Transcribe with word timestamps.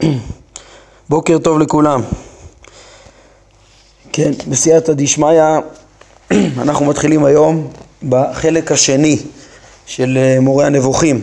בוקר 1.08 1.38
טוב 1.38 1.58
לכולם. 1.58 2.02
כן, 4.12 4.30
בסייעתא 4.48 4.92
דשמיא 4.92 5.42
אנחנו 6.62 6.86
מתחילים 6.86 7.24
היום 7.24 7.68
בחלק 8.08 8.72
השני 8.72 9.18
של 9.86 10.18
אה, 10.22 10.40
מורה 10.40 10.66
הנבוכים. 10.66 11.20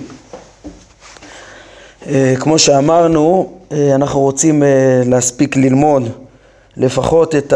אה, 2.08 2.34
כמו 2.40 2.60
שאמרנו, 2.60 3.54
אה, 3.72 3.96
אנחנו 3.96 4.20
רוצים 4.20 4.64
להספיק 5.06 5.56
ללמוד 5.56 6.10
לפחות 6.78 7.36
את 7.36 7.54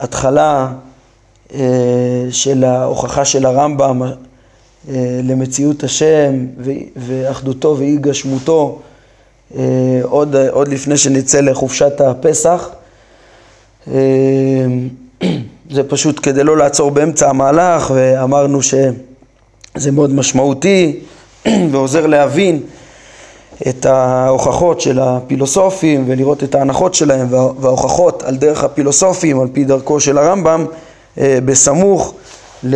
ההתחלה 0.00 0.72
של 2.30 2.64
ההוכחה 2.64 3.24
של 3.24 3.46
הרמב"ם 3.46 4.02
למציאות 5.22 5.84
השם 5.84 6.46
ואחדותו 6.96 7.76
ואי 7.78 7.96
גשמותו 7.96 8.80
עוד, 10.02 10.36
עוד 10.50 10.68
לפני 10.68 10.96
שנצא 10.96 11.40
לחופשת 11.40 12.00
הפסח. 12.00 12.68
זה 15.70 15.82
פשוט 15.88 16.20
כדי 16.22 16.44
לא 16.44 16.56
לעצור 16.56 16.90
באמצע 16.90 17.28
המהלך, 17.28 17.92
ואמרנו 17.94 18.62
שזה 18.62 19.90
מאוד 19.92 20.14
משמעותי 20.14 21.00
ועוזר 21.70 22.06
להבין 22.06 22.60
את 23.68 23.86
ההוכחות 23.86 24.80
של 24.80 24.98
הפילוסופים 24.98 26.04
ולראות 26.06 26.44
את 26.44 26.54
ההנחות 26.54 26.94
שלהם 26.94 27.26
וההוכחות 27.30 28.22
על 28.22 28.36
דרך 28.36 28.64
הפילוסופים, 28.64 29.40
על 29.40 29.48
פי 29.52 29.64
דרכו 29.64 30.00
של 30.00 30.18
הרמב"ם, 30.18 30.66
אה, 31.18 31.38
בסמוך 31.44 32.14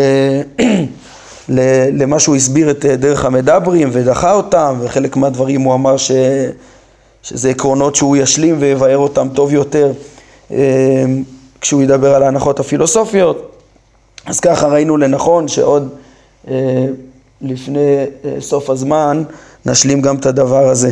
למה 1.48 2.18
שהוא 2.18 2.36
הסביר 2.36 2.70
את 2.70 2.84
דרך 2.84 3.24
המדברים 3.24 3.88
ודחה 3.92 4.32
אותם, 4.32 4.76
וחלק 4.80 5.16
מהדברים 5.16 5.60
הוא 5.60 5.74
אמר 5.74 5.96
ש... 5.96 6.10
שזה 7.22 7.50
עקרונות 7.50 7.96
שהוא 7.96 8.16
ישלים 8.16 8.56
ויבאר 8.58 8.98
אותם 8.98 9.28
טוב 9.34 9.52
יותר 9.52 9.92
אה, 10.50 11.04
כשהוא 11.60 11.82
ידבר 11.82 12.14
על 12.14 12.22
ההנחות 12.22 12.60
הפילוסופיות. 12.60 13.50
אז 14.26 14.40
ככה 14.40 14.66
ראינו 14.66 14.96
לנכון 14.96 15.48
שעוד 15.48 15.88
אה, 16.48 16.86
לפני 17.40 18.04
אה, 18.24 18.40
סוף 18.40 18.70
הזמן 18.70 19.22
נשלים 19.66 20.00
גם 20.00 20.16
את 20.16 20.26
הדבר 20.26 20.68
הזה. 20.68 20.90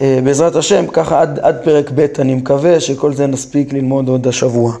אה, 0.00 0.18
בעזרת 0.24 0.56
השם, 0.56 0.86
ככה 0.86 1.20
עד, 1.20 1.38
עד 1.38 1.56
פרק 1.64 1.90
ב' 1.94 2.06
אני 2.18 2.34
מקווה 2.34 2.80
שכל 2.80 3.14
זה 3.14 3.26
נספיק 3.26 3.72
ללמוד 3.72 4.08
עוד 4.08 4.26
השבוע. 4.26 4.72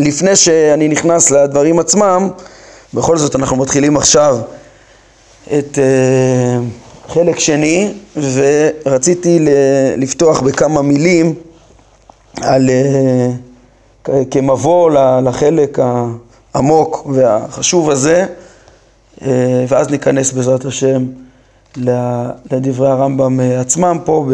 לפני 0.00 0.36
שאני 0.36 0.88
נכנס 0.88 1.30
לדברים 1.30 1.78
עצמם, 1.78 2.28
בכל 2.94 3.16
זאת 3.16 3.36
אנחנו 3.36 3.56
מתחילים 3.56 3.96
עכשיו 3.96 4.38
את 5.58 5.78
אה, 5.78 6.58
חלק 7.08 7.38
שני, 7.38 7.92
ורציתי 8.16 9.38
לפתוח 9.96 10.40
בכמה 10.40 10.82
מילים 10.82 11.34
על, 12.40 12.70
אה, 12.70 13.30
כמבוא 14.30 14.90
לחלק 15.24 15.78
העמוק 16.54 17.06
והחשוב 17.14 17.90
הזה, 17.90 18.26
אה, 19.22 19.64
ואז 19.68 19.88
ניכנס 19.88 20.32
בעזרת 20.32 20.64
השם 20.64 21.04
לדברי 22.50 22.88
הרמב"ם 22.88 23.40
עצמם 23.40 23.98
פה, 24.04 24.26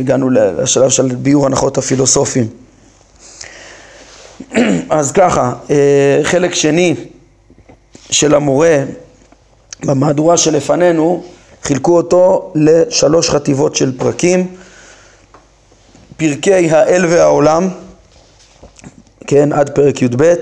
הגענו 0.00 0.30
לשלב 0.30 0.88
של 0.88 1.06
ביור 1.14 1.46
הנחות 1.46 1.78
הפילוסופיים. 1.78 2.59
אז 4.90 5.12
ככה, 5.12 5.52
חלק 6.22 6.54
שני 6.54 6.94
של 8.10 8.34
המורה 8.34 8.84
במהדורה 9.84 10.36
שלפנינו, 10.36 11.22
חילקו 11.62 11.96
אותו 11.96 12.52
לשלוש 12.54 13.30
חטיבות 13.30 13.76
של 13.76 13.98
פרקים. 13.98 14.46
פרקי 16.16 16.70
האל 16.70 17.06
והעולם, 17.06 17.68
כן, 19.26 19.52
עד 19.52 19.70
פרק 19.70 20.02
י"ב 20.02 20.34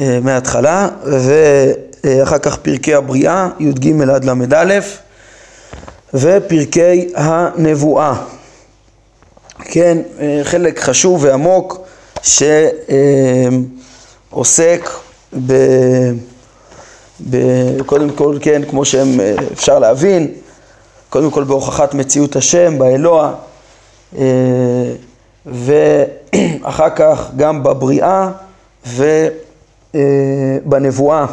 אה, 0.00 0.18
מההתחלה, 0.22 0.88
ואחר 1.04 2.38
כך 2.38 2.56
פרקי 2.56 2.94
הבריאה, 2.94 3.48
י"ג 3.60 4.02
עד 4.10 4.24
ל"א, 4.24 4.78
ופרקי 6.14 7.08
הנבואה. 7.14 8.14
כן, 9.64 9.98
אה, 10.20 10.40
חלק 10.42 10.80
חשוב 10.80 11.24
ועמוק 11.24 11.87
שעוסק 14.32 14.90
ב... 15.46 15.52
ב... 17.30 17.36
קודם 17.86 18.10
כל, 18.10 18.38
כן, 18.40 18.62
כמו 18.70 18.84
שאפשר 18.84 19.78
להבין, 19.78 20.32
קודם 21.10 21.30
כל 21.30 21.44
בהוכחת 21.44 21.94
מציאות 21.94 22.36
השם, 22.36 22.78
באלוה, 22.78 23.34
אה, 24.18 24.22
ואחר 25.46 26.90
כך 26.96 27.30
גם 27.36 27.62
בבריאה 27.62 28.30
ובנבואה, 29.94 31.26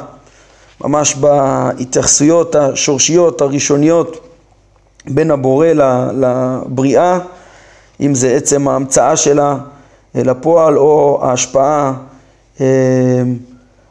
ממש 0.81 1.15
בהתייחסויות 1.15 2.55
השורשיות 2.55 3.41
הראשוניות 3.41 4.27
בין 5.07 5.31
הבורא 5.31 5.67
לבריאה, 6.13 7.19
אם 8.01 8.15
זה 8.15 8.31
עצם 8.31 8.67
ההמצאה 8.67 9.15
שלה 9.15 9.57
לפועל 10.15 10.77
או 10.77 11.19
ההשפעה 11.23 11.93
אה, 12.61 12.65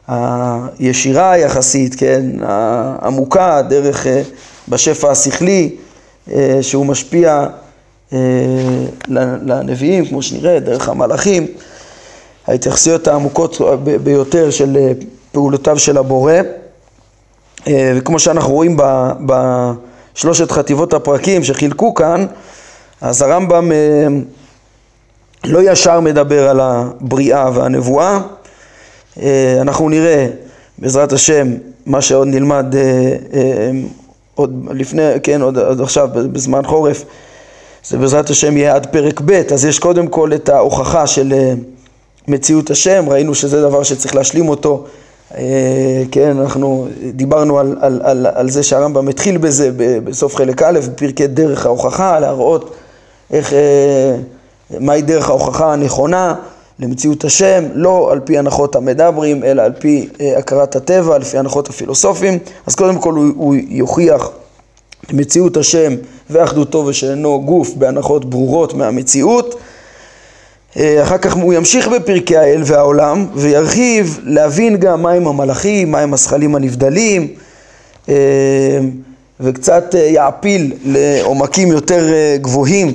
הישירה 0.07 1.37
יחסית, 1.37 1.95
כן, 1.95 2.25
העמוקה, 2.41 3.61
דרך 3.61 4.07
אה, 4.07 4.21
בשפע 4.69 5.11
השכלי, 5.11 5.75
שהוא 6.61 6.85
משפיע 6.85 7.47
אה, 8.13 8.17
לנביאים, 9.45 10.05
כמו 10.05 10.21
שנראה, 10.21 10.59
דרך 10.59 10.89
המלאכים, 10.89 11.47
ההתייחסויות 12.47 13.07
העמוקות 13.07 13.61
ביותר 14.03 14.51
של 14.51 14.77
אה, 14.77 14.91
פעולותיו 15.31 15.79
של 15.79 15.97
הבורא, 15.97 16.33
אה, 17.67 17.93
וכמו 17.95 18.19
שאנחנו 18.19 18.53
רואים 18.53 18.77
בשלושת 19.25 20.51
חטיבות 20.51 20.93
הפרקים 20.93 21.43
שחילקו 21.43 21.93
כאן, 21.93 22.25
אז 23.01 23.21
הרמב"ם 23.21 23.71
לא 25.47 25.71
ישר 25.71 25.99
מדבר 25.99 26.49
על 26.49 26.59
הבריאה 26.59 27.49
והנבואה, 27.53 28.19
אנחנו 29.61 29.89
נראה 29.89 30.27
בעזרת 30.77 31.13
השם 31.13 31.47
מה 31.85 32.01
שעוד 32.01 32.27
נלמד 32.27 32.65
עוד 34.35 34.67
לפני, 34.71 35.01
כן, 35.23 35.41
עוד, 35.41 35.57
עוד 35.57 35.81
עכשיו 35.81 36.09
בזמן 36.13 36.65
חורף. 36.65 37.05
זה 37.87 37.97
בעזרת 37.97 38.29
השם 38.29 38.57
יהיה 38.57 38.75
עד 38.75 38.85
פרק 38.85 39.21
ב', 39.25 39.31
אז 39.31 39.65
יש 39.65 39.79
קודם 39.79 40.07
כל 40.07 40.33
את 40.33 40.49
ההוכחה 40.49 41.07
של 41.07 41.33
אה, 41.33 41.53
מציאות 42.27 42.71
השם, 42.71 43.05
ראינו 43.07 43.35
שזה 43.35 43.61
דבר 43.61 43.83
שצריך 43.83 44.15
להשלים 44.15 44.49
אותו, 44.49 44.85
אה, 45.37 46.03
כן, 46.11 46.37
אנחנו 46.39 46.87
דיברנו 47.13 47.59
על, 47.59 47.75
על, 47.81 48.01
על, 48.03 48.27
על 48.33 48.49
זה 48.49 48.63
שהרמב"ם 48.63 49.07
התחיל 49.07 49.37
בזה 49.37 49.71
בסוף 50.03 50.35
חלק 50.35 50.61
א', 50.61 50.79
בפרקי 50.87 51.27
דרך 51.27 51.65
ההוכחה, 51.65 52.19
להראות 52.19 52.75
איך, 53.31 53.53
אה, 53.53 54.15
מהי 54.79 55.01
דרך 55.01 55.29
ההוכחה 55.29 55.73
הנכונה 55.73 56.35
למציאות 56.79 57.25
השם, 57.25 57.63
לא 57.73 58.11
על 58.11 58.19
פי 58.19 58.37
הנחות 58.37 58.75
המדברים, 58.75 59.43
אלא 59.43 59.61
על 59.61 59.71
פי 59.79 60.09
הכרת 60.37 60.75
הטבע, 60.75 61.17
לפי 61.17 61.37
הנחות 61.37 61.69
הפילוסופים, 61.69 62.39
אז 62.67 62.75
קודם 62.75 62.99
כל 62.99 63.13
הוא, 63.13 63.25
הוא 63.35 63.55
יוכיח 63.67 64.29
מציאות 65.13 65.57
השם 65.57 65.93
ואחדותו 66.29 66.77
ושאינו 66.77 67.41
גוף 67.45 67.73
בהנחות 67.75 68.25
ברורות 68.25 68.73
מהמציאות. 68.73 69.55
אה, 70.77 71.03
אחר 71.03 71.17
כך 71.17 71.33
הוא 71.33 71.53
ימשיך 71.53 71.87
בפרקי 71.87 72.37
האל 72.37 72.61
והעולם 72.65 73.25
וירחיב 73.35 74.19
להבין 74.23 74.77
גם 74.77 75.01
מהם 75.01 75.27
המלאכים, 75.27 75.91
מהם 75.91 76.13
הזכלים 76.13 76.55
הנבדלים 76.55 77.27
אה, 78.09 78.79
וקצת 79.39 79.95
אה, 79.95 79.99
יעפיל 79.99 80.73
לעומקים 80.85 81.71
יותר 81.71 82.05
גבוהים 82.41 82.93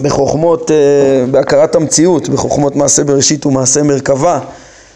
בחוכמות, 0.00 0.70
בהכרת 1.30 1.74
המציאות, 1.74 2.28
בחוכמות 2.28 2.76
מעשה 2.76 3.04
בראשית 3.04 3.46
ומעשה 3.46 3.82
מרכבה 3.82 4.38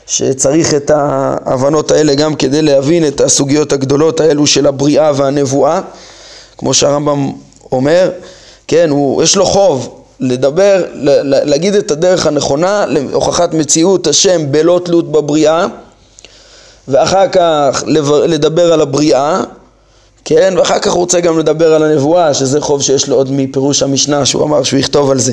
שצריך 0.07 0.75
את 0.75 0.91
ההבנות 0.95 1.91
האלה 1.91 2.15
גם 2.15 2.35
כדי 2.35 2.63
להבין 2.63 3.07
את 3.07 3.21
הסוגיות 3.21 3.73
הגדולות 3.73 4.21
האלו 4.21 4.47
של 4.47 4.67
הבריאה 4.67 5.13
והנבואה. 5.17 5.81
כמו 6.59 6.75
שהרמב"ם 6.75 7.33
אומר, 7.73 8.11
כן, 8.69 8.91
הוא, 8.91 9.23
יש 9.23 9.37
לו 9.37 9.47
חוב 9.47 10.01
לדבר, 10.21 10.85
להגיד 11.23 11.75
את 11.75 11.91
הדרך 11.91 12.27
הנכונה 12.27 12.85
להוכחת 12.87 13.55
מציאות 13.55 14.07
השם 14.07 14.53
בלא 14.53 14.81
תלות 14.85 15.13
בבריאה 15.13 15.67
ואחר 16.89 17.29
כך 17.29 17.85
לדבר 18.27 18.73
על 18.73 18.81
הבריאה, 18.81 19.41
כן, 20.25 20.55
ואחר 20.59 20.79
כך 20.79 20.93
הוא 20.93 21.01
רוצה 21.01 21.21
גם 21.21 21.39
לדבר 21.39 21.75
על 21.75 21.83
הנבואה, 21.83 22.35
שזה 22.35 22.61
חוב 22.61 22.83
שיש 22.83 23.09
לו 23.09 23.17
עוד 23.17 23.33
מפירוש 23.33 23.83
המשנה, 23.83 24.27
שהוא 24.27 24.45
אמר 24.45 24.63
שהוא 24.63 24.81
יכתוב 24.81 25.11
על 25.11 25.19
זה, 25.19 25.33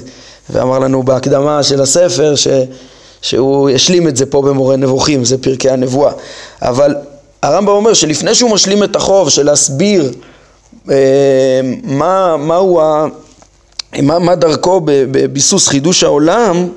ואמר 0.50 0.80
לנו 0.80 1.04
בהקדמה 1.04 1.64
של 1.64 1.82
הספר 1.82 2.36
ש, 2.36 2.48
שהוא 3.22 3.70
ישלים 3.70 4.08
את 4.08 4.18
זה 4.18 4.26
פה 4.26 4.42
במורה 4.42 4.76
נבוכים, 4.76 5.26
זה 5.26 5.38
פרקי 5.38 5.70
הנבואה. 5.70 6.12
אבל 6.62 6.96
הרמב"ם 7.44 7.72
אומר 7.72 7.94
שלפני 7.94 8.36
שהוא 8.36 8.52
משלים 8.52 8.84
את 8.84 8.96
החוב 8.96 9.30
של 9.30 9.46
להסביר 9.46 10.12
מה, 11.84 12.38
מהו 12.38 12.82
ה... 12.82 13.06
מה, 14.02 14.20
מה 14.20 14.36
דרכו 14.36 14.82
בביסוס 14.86 15.68
חידוש 15.68 16.04
העולם 16.04 16.68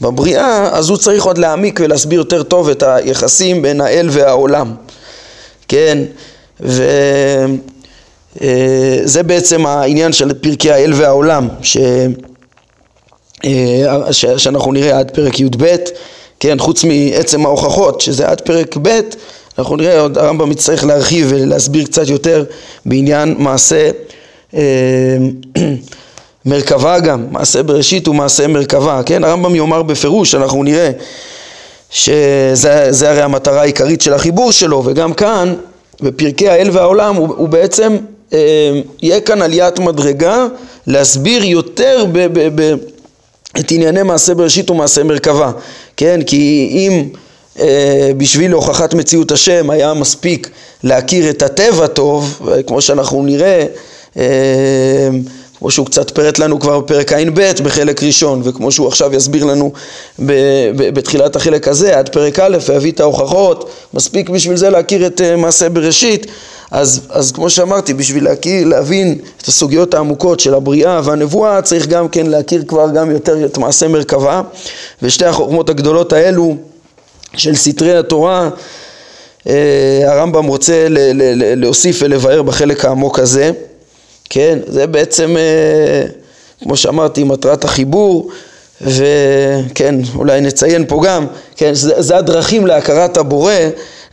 בבריאה, 0.00 0.68
אז 0.72 0.88
הוא 0.88 0.96
צריך 0.96 1.24
עוד 1.24 1.38
להעמיק 1.38 1.80
ולהסביר 1.82 2.18
יותר 2.18 2.42
טוב 2.42 2.68
את 2.68 2.82
היחסים 2.82 3.62
בין 3.62 3.80
האל 3.80 4.08
והעולם, 4.10 4.74
כן? 5.68 5.98
וזה 6.60 6.88
אה, 9.18 9.22
בעצם 9.22 9.66
העניין 9.66 10.12
של 10.12 10.34
פרקי 10.34 10.70
האל 10.70 10.92
והעולם, 10.94 11.48
ש... 11.62 11.76
אה, 13.44 14.12
ש... 14.12 14.26
שאנחנו 14.26 14.72
נראה 14.72 14.98
עד 14.98 15.10
פרק 15.10 15.40
י"ב, 15.40 15.76
כן? 16.40 16.58
חוץ 16.58 16.84
מעצם 16.84 17.46
ההוכחות, 17.46 18.00
שזה 18.00 18.28
עד 18.28 18.40
פרק 18.40 18.76
ב', 18.82 19.00
אנחנו 19.58 19.76
נראה, 19.76 20.00
עוד 20.00 20.18
הרמב"ם 20.18 20.52
יצטרך 20.52 20.84
להרחיב 20.84 21.26
ולהסביר 21.30 21.84
קצת 21.84 22.08
יותר 22.08 22.44
בעניין 22.86 23.34
מעשה 23.38 23.90
אה, 24.54 24.60
מרכבה 26.46 27.00
גם, 27.00 27.26
מעשה 27.30 27.62
בראשית 27.62 28.08
ומעשה 28.08 28.46
מרכבה, 28.46 29.00
כן? 29.06 29.24
הרמב"ם 29.24 29.54
יאמר 29.54 29.82
בפירוש, 29.82 30.34
אנחנו 30.34 30.62
נראה 30.62 30.90
שזה 31.90 33.10
הרי 33.10 33.22
המטרה 33.22 33.60
העיקרית 33.60 34.00
של 34.00 34.14
החיבור 34.14 34.52
שלו, 34.52 34.82
וגם 34.84 35.14
כאן, 35.14 35.54
בפרקי 36.02 36.48
האל 36.48 36.68
והעולם, 36.72 37.16
הוא, 37.16 37.28
הוא 37.36 37.48
בעצם, 37.48 37.96
אה, 38.32 38.80
יהיה 39.02 39.20
כאן 39.20 39.42
עליית 39.42 39.78
מדרגה 39.78 40.46
להסביר 40.86 41.44
יותר 41.44 42.04
ב, 42.12 42.26
ב, 42.38 42.62
ב, 42.62 42.74
את 43.60 43.70
ענייני 43.70 44.02
מעשה 44.02 44.34
בראשית 44.34 44.70
ומעשה 44.70 45.04
מרכבה, 45.04 45.52
כן? 45.96 46.20
כי 46.26 46.68
אם 46.70 47.08
אה, 47.58 48.10
בשביל 48.16 48.50
להוכחת 48.50 48.94
מציאות 48.94 49.32
השם 49.32 49.70
היה 49.70 49.94
מספיק 49.94 50.50
להכיר 50.82 51.30
את 51.30 51.42
הטבע 51.42 51.86
טוב, 51.86 52.40
כמו 52.66 52.80
שאנחנו 52.80 53.22
נראה, 53.22 53.66
אה, 54.16 55.08
כמו 55.58 55.70
שהוא 55.70 55.86
קצת 55.86 56.14
פירט 56.14 56.38
לנו 56.38 56.60
כבר 56.60 56.80
בפרק 56.80 57.12
ע"ב 57.12 57.40
בחלק 57.62 58.02
ראשון, 58.02 58.40
וכמו 58.44 58.72
שהוא 58.72 58.88
עכשיו 58.88 59.14
יסביר 59.14 59.44
לנו 59.44 59.72
בתחילת 60.76 61.36
החלק 61.36 61.68
הזה, 61.68 61.98
עד 61.98 62.08
פרק 62.08 62.38
א', 62.38 62.58
ויביא 62.68 62.92
את 62.92 63.00
ההוכחות, 63.00 63.70
מספיק 63.94 64.28
בשביל 64.30 64.56
זה 64.56 64.70
להכיר 64.70 65.06
את 65.06 65.20
אה, 65.20 65.36
מעשה 65.36 65.68
בראשית, 65.68 66.26
אז, 66.70 67.00
אז 67.10 67.32
כמו 67.32 67.50
שאמרתי, 67.50 67.94
בשביל 67.94 68.24
להכיר, 68.24 68.66
להבין 68.66 69.18
את 69.42 69.48
הסוגיות 69.48 69.94
העמוקות 69.94 70.40
של 70.40 70.54
הבריאה 70.54 71.00
והנבואה, 71.04 71.62
צריך 71.62 71.86
גם 71.86 72.08
כן 72.08 72.26
להכיר 72.26 72.64
כבר 72.68 72.90
גם 72.94 73.10
יותר 73.10 73.44
את 73.44 73.58
מעשה 73.58 73.88
מרכבה, 73.88 74.42
ושתי 75.02 75.24
החוכמות 75.24 75.70
הגדולות 75.70 76.12
האלו 76.12 76.56
של 77.36 77.54
סתרי 77.54 77.96
התורה, 77.96 78.50
אה, 79.48 80.02
הרמב"ם 80.06 80.46
רוצה 80.46 80.86
להוסיף 81.56 81.98
ולבאר 82.02 82.42
בחלק 82.42 82.84
העמוק 82.84 83.18
הזה. 83.18 83.52
כן, 84.30 84.58
זה 84.66 84.86
בעצם, 84.86 85.36
אה, 85.36 86.06
כמו 86.62 86.76
שאמרתי, 86.76 87.24
מטרת 87.24 87.64
החיבור, 87.64 88.30
וכן, 88.80 89.94
אולי 90.14 90.40
נציין 90.40 90.84
פה 90.88 91.00
גם, 91.04 91.26
כן, 91.56 91.74
זה, 91.74 92.02
זה 92.02 92.16
הדרכים 92.16 92.66
להכרת 92.66 93.16
הבורא, 93.16 93.52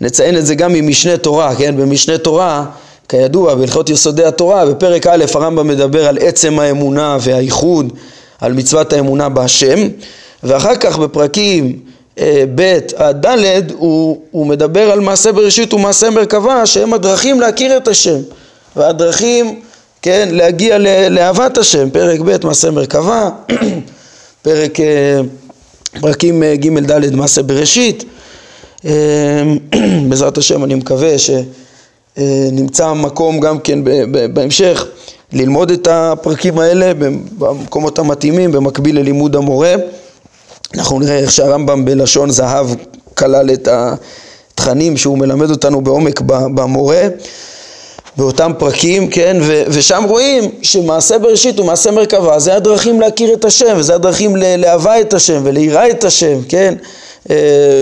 נציין 0.01 0.37
את 0.37 0.45
זה 0.45 0.55
גם 0.55 0.73
ממשנה 0.73 1.17
תורה, 1.17 1.55
כן, 1.55 1.77
במשנה 1.77 2.17
תורה, 2.17 2.65
כידוע, 3.09 3.55
בהלכות 3.55 3.89
יסודי 3.89 4.25
התורה, 4.25 4.65
בפרק 4.65 5.07
א' 5.07 5.25
הרמב"ם 5.33 5.67
מדבר 5.67 6.07
על 6.07 6.17
עצם 6.21 6.59
האמונה 6.59 7.17
והייחוד, 7.21 7.93
על 8.41 8.53
מצוות 8.53 8.93
האמונה 8.93 9.29
בהשם, 9.29 9.87
ואחר 10.43 10.75
כך 10.75 10.97
בפרקים 10.97 11.79
אה, 12.19 12.43
ב' 12.55 12.79
עד 12.95 13.25
ד' 13.25 13.71
הוא, 13.71 14.21
הוא 14.31 14.47
מדבר 14.47 14.91
על 14.91 14.99
מעשה 14.99 15.31
בראשית 15.31 15.73
ומעשה 15.73 16.09
מרכבה 16.09 16.65
שהם 16.65 16.93
הדרכים 16.93 17.41
להכיר 17.41 17.77
את 17.77 17.87
השם 17.87 18.19
והדרכים 18.75 19.61
כן, 20.03 20.29
להגיע 20.31 20.77
לאהבת 21.09 21.57
השם, 21.57 21.89
פרק 21.89 22.19
ב' 22.19 22.45
מעשה 22.45 22.71
מרכבה, 22.71 23.29
פרק, 24.41 24.79
אה, 24.79 25.19
פרקים 26.01 26.43
אה, 26.43 26.55
ג' 26.55 26.91
ד' 26.91 27.15
מעשה 27.15 27.43
בראשית, 27.43 28.03
אה, 28.85 28.91
בעזרת 30.09 30.37
השם 30.37 30.63
אני 30.63 30.75
מקווה 30.75 31.15
שנמצא 32.17 32.93
מקום 32.93 33.39
גם 33.39 33.59
כן 33.59 33.79
בהמשך 34.33 34.85
ללמוד 35.33 35.71
את 35.71 35.87
הפרקים 35.91 36.59
האלה 36.59 36.93
במקומות 37.37 37.99
המתאימים 37.99 38.51
במקביל 38.51 38.99
ללימוד 38.99 39.35
המורה. 39.35 39.75
אנחנו 40.75 40.99
נראה 40.99 41.19
איך 41.19 41.31
שהרמב"ם 41.31 41.85
בלשון 41.85 42.29
זהב 42.29 42.67
כלל 43.13 43.49
את 43.53 43.67
התכנים 43.71 44.97
שהוא 44.97 45.17
מלמד 45.17 45.49
אותנו 45.49 45.81
בעומק 45.81 46.21
במורה. 46.25 47.07
באותם 48.17 48.51
פרקים, 48.57 49.09
כן, 49.09 49.37
ו- 49.41 49.63
ושם 49.67 50.03
רואים 50.07 50.51
שמעשה 50.61 51.17
בראשית 51.17 51.59
הוא 51.59 51.65
מעשה 51.65 51.91
מרכבה, 51.91 52.39
זה 52.39 52.55
הדרכים 52.55 53.01
להכיר 53.01 53.33
את 53.33 53.45
השם, 53.45 53.73
וזה 53.77 53.95
הדרכים 53.95 54.35
לאהבה 54.35 55.01
את 55.01 55.13
השם 55.13 55.41
וליראה 55.43 55.89
את 55.89 56.03
השם, 56.03 56.37
כן, 56.49 56.73
אה, 57.29 57.35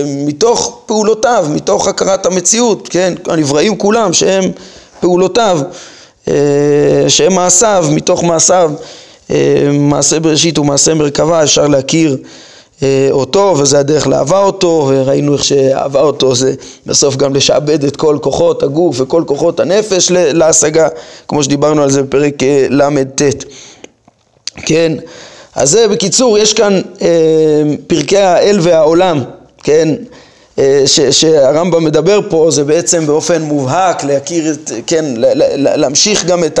מתוך 0.06 0.78
פעולותיו, 0.86 1.46
מתוך 1.50 1.88
הכרת 1.88 2.26
המציאות, 2.26 2.88
כן, 2.88 3.14
הנבראים 3.26 3.76
כולם 3.76 4.12
שהם 4.12 4.44
פעולותיו, 5.00 5.60
אה, 6.28 6.34
שהם 7.08 7.34
מעשיו, 7.34 7.86
מתוך 7.90 8.24
מעשיו, 8.24 8.72
אה, 9.30 9.36
מעשה 9.72 10.20
בראשית 10.20 10.58
ומעשה 10.58 10.94
מרכבה, 10.94 11.42
אפשר 11.42 11.66
להכיר 11.66 12.12
אה, 12.12 12.28
אותו 13.10 13.54
וזה 13.58 13.78
הדרך 13.78 14.06
לאהבה 14.06 14.38
אותו 14.38 14.90
וראינו 14.90 15.34
איך 15.34 15.44
שאהבה 15.44 16.00
אותו 16.00 16.34
זה 16.34 16.54
בסוף 16.86 17.16
גם 17.16 17.34
לשעבד 17.34 17.84
את 17.84 17.96
כל 17.96 18.18
כוחות 18.22 18.62
הגוף 18.62 19.00
וכל 19.00 19.22
כוחות 19.26 19.60
הנפש 19.60 20.10
להשגה 20.10 20.88
כמו 21.28 21.42
שדיברנו 21.42 21.82
על 21.82 21.90
זה 21.90 22.02
בפרק 22.02 22.42
אה, 22.42 22.66
ל"ט 22.70 23.22
כן? 24.56 24.92
אז 25.54 25.70
זה 25.70 25.88
בקיצור 25.88 26.38
יש 26.38 26.54
כאן 26.54 26.80
אה, 27.02 27.08
פרקי 27.86 28.18
האל 28.18 28.58
והעולם 28.62 29.24
כן? 29.62 29.94
אה, 30.58 30.82
ש, 30.86 31.00
שהרמב"ם 31.00 31.84
מדבר 31.84 32.20
פה 32.28 32.48
זה 32.50 32.64
בעצם 32.64 33.06
באופן 33.06 33.42
מובהק 33.42 34.04
להכיר 34.04 34.52
את 34.52 34.70
כן 34.86 35.04
להמשיך 35.56 36.24
גם 36.24 36.44
את 36.44 36.60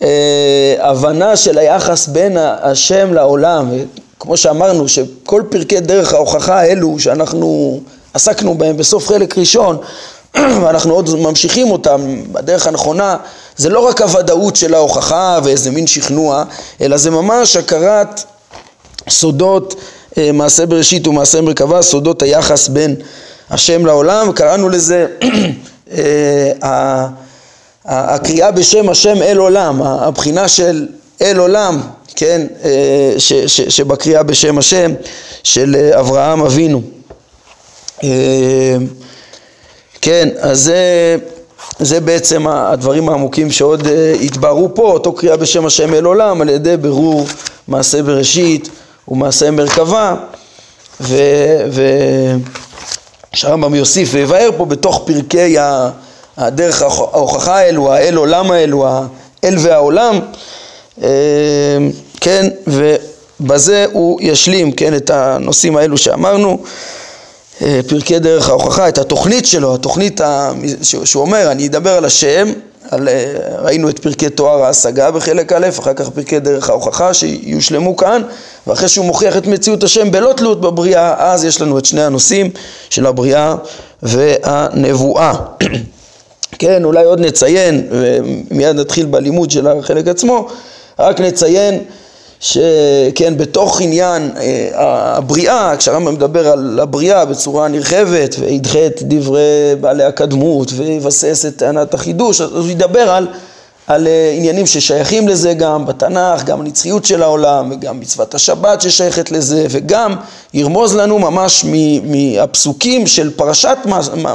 ההבנה 0.00 1.30
אה, 1.30 1.36
של 1.36 1.58
היחס 1.58 2.06
בין 2.06 2.36
השם 2.38 3.14
לעולם 3.14 3.70
כמו 4.20 4.36
שאמרנו, 4.36 4.88
שכל 4.88 5.42
פרקי 5.50 5.80
דרך 5.80 6.12
ההוכחה 6.12 6.60
האלו 6.60 6.98
שאנחנו 6.98 7.80
עסקנו 8.14 8.54
בהם 8.54 8.76
בסוף 8.76 9.08
חלק 9.08 9.38
ראשון, 9.38 9.78
ואנחנו 10.62 10.94
עוד 10.94 11.16
ממשיכים 11.18 11.70
אותם 11.70 12.22
בדרך 12.32 12.66
הנכונה, 12.66 13.16
זה 13.56 13.68
לא 13.68 13.80
רק 13.80 14.00
הוודאות 14.02 14.56
של 14.56 14.74
ההוכחה 14.74 15.38
ואיזה 15.44 15.70
מין 15.70 15.86
שכנוע, 15.86 16.44
אלא 16.80 16.96
זה 16.96 17.10
ממש 17.10 17.56
הכרת 17.56 18.24
סודות 19.08 19.74
אה, 20.18 20.32
מעשה 20.32 20.66
בראשית 20.66 21.06
ומעשה 21.06 21.40
מרכבה, 21.40 21.82
סודות 21.82 22.22
היחס 22.22 22.68
בין 22.68 22.96
השם 23.50 23.86
לעולם, 23.86 24.32
קראנו 24.32 24.68
לזה 24.68 25.06
אה, 25.92 27.06
הקריאה 27.84 28.50
בשם 28.50 28.88
השם 28.88 29.22
אל 29.22 29.38
עולם, 29.38 29.82
הבחינה 29.82 30.48
של 30.48 30.86
אל 31.22 31.38
עולם, 31.38 31.80
כן, 32.16 32.46
אה, 32.64 33.14
ש, 33.18 33.32
ש, 33.32 33.60
שבקריאה 33.60 34.22
בשם 34.22 34.58
השם 34.58 34.92
של 35.42 35.76
אה, 35.78 36.00
אברהם 36.00 36.40
אבינו. 36.40 36.82
אה, 38.04 38.76
כן, 40.00 40.28
אז 40.40 40.60
זה, 40.60 41.16
זה 41.78 42.00
בעצם 42.00 42.46
הדברים 42.46 43.08
העמוקים 43.08 43.50
שעוד 43.50 43.88
התבררו 44.22 44.74
פה, 44.74 44.82
אותו 44.92 45.12
קריאה 45.12 45.36
בשם 45.36 45.66
השם 45.66 45.94
אל 45.94 46.04
עולם 46.04 46.40
על 46.40 46.48
ידי 46.48 46.76
בירור 46.76 47.26
מעשה 47.68 48.02
בראשית 48.02 48.68
ומעשה 49.08 49.50
מרכבה 49.50 50.14
ושהרמב"ם 53.34 53.74
יוסיף 53.74 54.08
ויבאר 54.12 54.50
פה 54.56 54.64
בתוך 54.64 55.02
פרקי 55.06 55.56
הדרך 56.36 56.82
ההוכחה 56.82 57.58
האלו, 57.58 57.92
האל 57.92 58.16
עולם 58.16 58.50
האלו, 58.50 58.86
האל 58.86 59.54
והעולם 59.58 60.20
כן, 62.20 62.48
ובזה 62.66 63.86
הוא 63.92 64.18
ישלים, 64.22 64.72
כן, 64.72 64.94
את 64.94 65.10
הנושאים 65.10 65.76
האלו 65.76 65.98
שאמרנו, 65.98 66.58
אה, 67.62 67.80
פרקי 67.88 68.18
דרך 68.18 68.48
ההוכחה, 68.48 68.88
את 68.88 68.98
התוכנית 68.98 69.46
שלו, 69.46 69.74
התוכנית 69.74 70.20
שהוא 70.82 71.22
אומר, 71.22 71.50
אני 71.50 71.66
אדבר 71.66 71.90
על 71.90 72.04
השם, 72.04 72.52
על, 72.90 73.08
אה, 73.08 73.24
ראינו 73.58 73.88
את 73.88 73.98
פרקי 73.98 74.30
תואר 74.30 74.62
ההשגה 74.62 75.10
בחלק 75.10 75.52
א', 75.52 75.68
אחר 75.78 75.94
כך 75.94 76.08
פרקי 76.08 76.38
דרך 76.38 76.70
ההוכחה 76.70 77.14
שיושלמו 77.14 77.96
כאן, 77.96 78.22
ואחרי 78.66 78.88
שהוא 78.88 79.06
מוכיח 79.06 79.36
את 79.36 79.46
מציאות 79.46 79.82
השם 79.82 80.10
בלא 80.10 80.32
תלות 80.36 80.60
בבריאה, 80.60 81.32
אז 81.32 81.44
יש 81.44 81.60
לנו 81.60 81.78
את 81.78 81.84
שני 81.84 82.02
הנושאים 82.02 82.50
של 82.90 83.06
הבריאה 83.06 83.54
והנבואה. 84.02 85.32
כן, 86.58 86.84
אולי 86.84 87.04
עוד 87.04 87.20
נציין, 87.20 87.88
ומיד 87.90 88.76
נתחיל 88.76 89.06
בלימוד 89.06 89.50
של 89.50 89.66
החלק 89.66 90.08
עצמו, 90.08 90.48
רק 90.98 91.20
נציין 91.20 91.84
שכן, 92.40 93.36
בתוך 93.36 93.80
עניין 93.80 94.30
אה, 94.36 94.68
הבריאה, 95.16 95.76
כשהרמב"ם 95.76 96.14
מדבר 96.14 96.48
על 96.48 96.80
הבריאה 96.82 97.24
בצורה 97.24 97.68
נרחבת 97.68 98.36
וידחה 98.38 98.86
את 98.86 99.02
דברי 99.02 99.74
בעלי 99.80 100.04
הקדמות 100.04 100.72
ויבסס 100.76 101.46
את 101.46 101.56
טענת 101.56 101.94
החידוש, 101.94 102.40
אז 102.40 102.50
הוא 102.52 102.70
ידבר 102.70 103.10
על 103.10 103.28
על 103.86 104.06
אה, 104.06 104.32
עניינים 104.36 104.66
ששייכים 104.66 105.28
לזה 105.28 105.54
גם 105.54 105.86
בתנ"ך, 105.86 106.44
גם 106.44 106.60
הנצחיות 106.60 107.04
של 107.04 107.22
העולם 107.22 107.70
וגם 107.70 108.00
מצוות 108.00 108.34
השבת 108.34 108.80
ששייכת 108.80 109.30
לזה 109.30 109.66
וגם 109.70 110.14
ירמוז 110.54 110.96
לנו 110.96 111.18
ממש 111.18 111.64
מהפסוקים 112.04 113.06
של 113.06 113.30
פרשת 113.36 113.78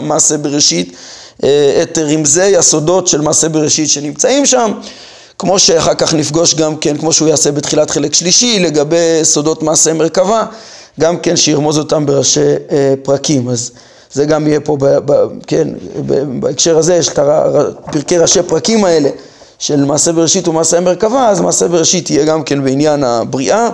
מעשה 0.01 0.37
בראשית 0.37 0.95
אה, 1.43 1.79
את 1.81 1.97
רמזי 1.97 2.57
הסודות 2.57 3.07
של 3.07 3.21
מעשה 3.21 3.49
בראשית 3.49 3.89
שנמצאים 3.89 4.45
שם 4.45 4.71
כמו 5.41 5.59
שאחר 5.59 5.93
כך 5.93 6.13
נפגוש 6.13 6.55
גם 6.55 6.77
כן, 6.77 6.97
כמו 6.97 7.13
שהוא 7.13 7.27
יעשה 7.27 7.51
בתחילת 7.51 7.91
חלק 7.91 8.13
שלישי 8.13 8.59
לגבי 8.59 9.19
סודות 9.23 9.63
מעשה 9.63 9.93
מרכבה, 9.93 10.45
גם 10.99 11.19
כן 11.19 11.35
שירמוז 11.35 11.77
אותם 11.77 12.05
בראשי 12.05 12.39
אה, 12.71 12.93
פרקים. 13.03 13.49
אז 13.49 13.71
זה 14.11 14.25
גם 14.25 14.47
יהיה 14.47 14.59
פה, 14.59 14.77
ב, 14.79 14.85
ב, 15.05 15.13
כן, 15.47 15.67
ב, 16.05 16.39
בהקשר 16.39 16.77
הזה 16.77 16.95
יש 16.95 17.07
את 17.07 17.19
פרקי 17.91 18.17
ראשי 18.17 18.43
פרקים 18.43 18.85
האלה 18.85 19.09
של 19.59 19.85
מעשה 19.85 20.11
בראשית 20.11 20.47
ומעשה 20.47 20.79
מרכבה, 20.79 21.29
אז 21.29 21.41
מעשה 21.41 21.67
בראשית 21.67 22.09
יהיה 22.09 22.25
גם 22.25 22.43
כן 22.43 22.63
בעניין 22.63 23.03
הבריאה, 23.03 23.69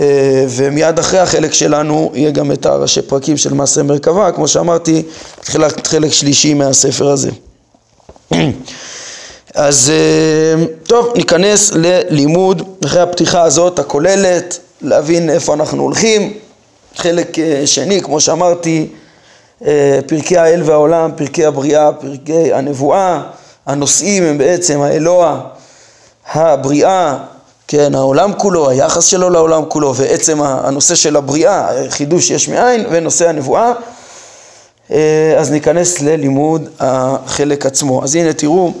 אה, 0.00 0.46
ומיד 0.48 0.98
אחרי 0.98 1.18
החלק 1.18 1.52
שלנו 1.52 2.10
יהיה 2.14 2.30
גם 2.30 2.52
את 2.52 2.66
הראשי 2.66 3.02
פרקים 3.02 3.36
של 3.36 3.54
מעשה 3.54 3.82
מרכבה, 3.82 4.32
כמו 4.32 4.48
שאמרתי, 4.48 5.02
תחילת 5.40 5.86
חלק 5.86 6.12
שלישי 6.12 6.54
מהספר 6.54 7.08
הזה. 7.08 7.30
אז 9.58 9.92
אה, 9.94 10.64
טוב, 10.82 11.12
ניכנס 11.16 11.72
ללימוד 11.72 12.62
אחרי 12.84 13.00
הפתיחה 13.00 13.42
הזאת 13.42 13.78
הכוללת, 13.78 14.58
להבין 14.82 15.30
איפה 15.30 15.54
אנחנו 15.54 15.82
הולכים. 15.82 16.32
חלק 16.96 17.38
אה, 17.38 17.62
שני, 17.66 18.02
כמו 18.02 18.20
שאמרתי, 18.20 18.88
אה, 19.66 19.98
פרקי 20.06 20.38
האל 20.38 20.62
והעולם, 20.64 21.10
פרקי 21.16 21.44
הבריאה, 21.44 21.92
פרקי 21.92 22.52
הנבואה, 22.52 23.22
הנושאים 23.66 24.22
הם 24.22 24.38
בעצם 24.38 24.80
האלוה, 24.80 25.40
הבריאה, 26.32 27.18
כן, 27.68 27.94
העולם 27.94 28.32
כולו, 28.32 28.68
היחס 28.68 29.04
שלו 29.04 29.30
לעולם 29.30 29.64
כולו, 29.68 29.94
ועצם 29.94 30.42
הנושא 30.42 30.94
של 30.94 31.16
הבריאה, 31.16 31.68
חידוש 31.88 32.30
יש 32.30 32.48
מאין, 32.48 32.86
ונושא 32.90 33.28
הנבואה. 33.28 33.72
אז 35.38 35.50
ניכנס 35.50 36.00
ללימוד 36.00 36.68
החלק 36.80 37.66
עצמו. 37.66 38.04
אז 38.04 38.14
הנה 38.14 38.32
תראו 38.32 38.72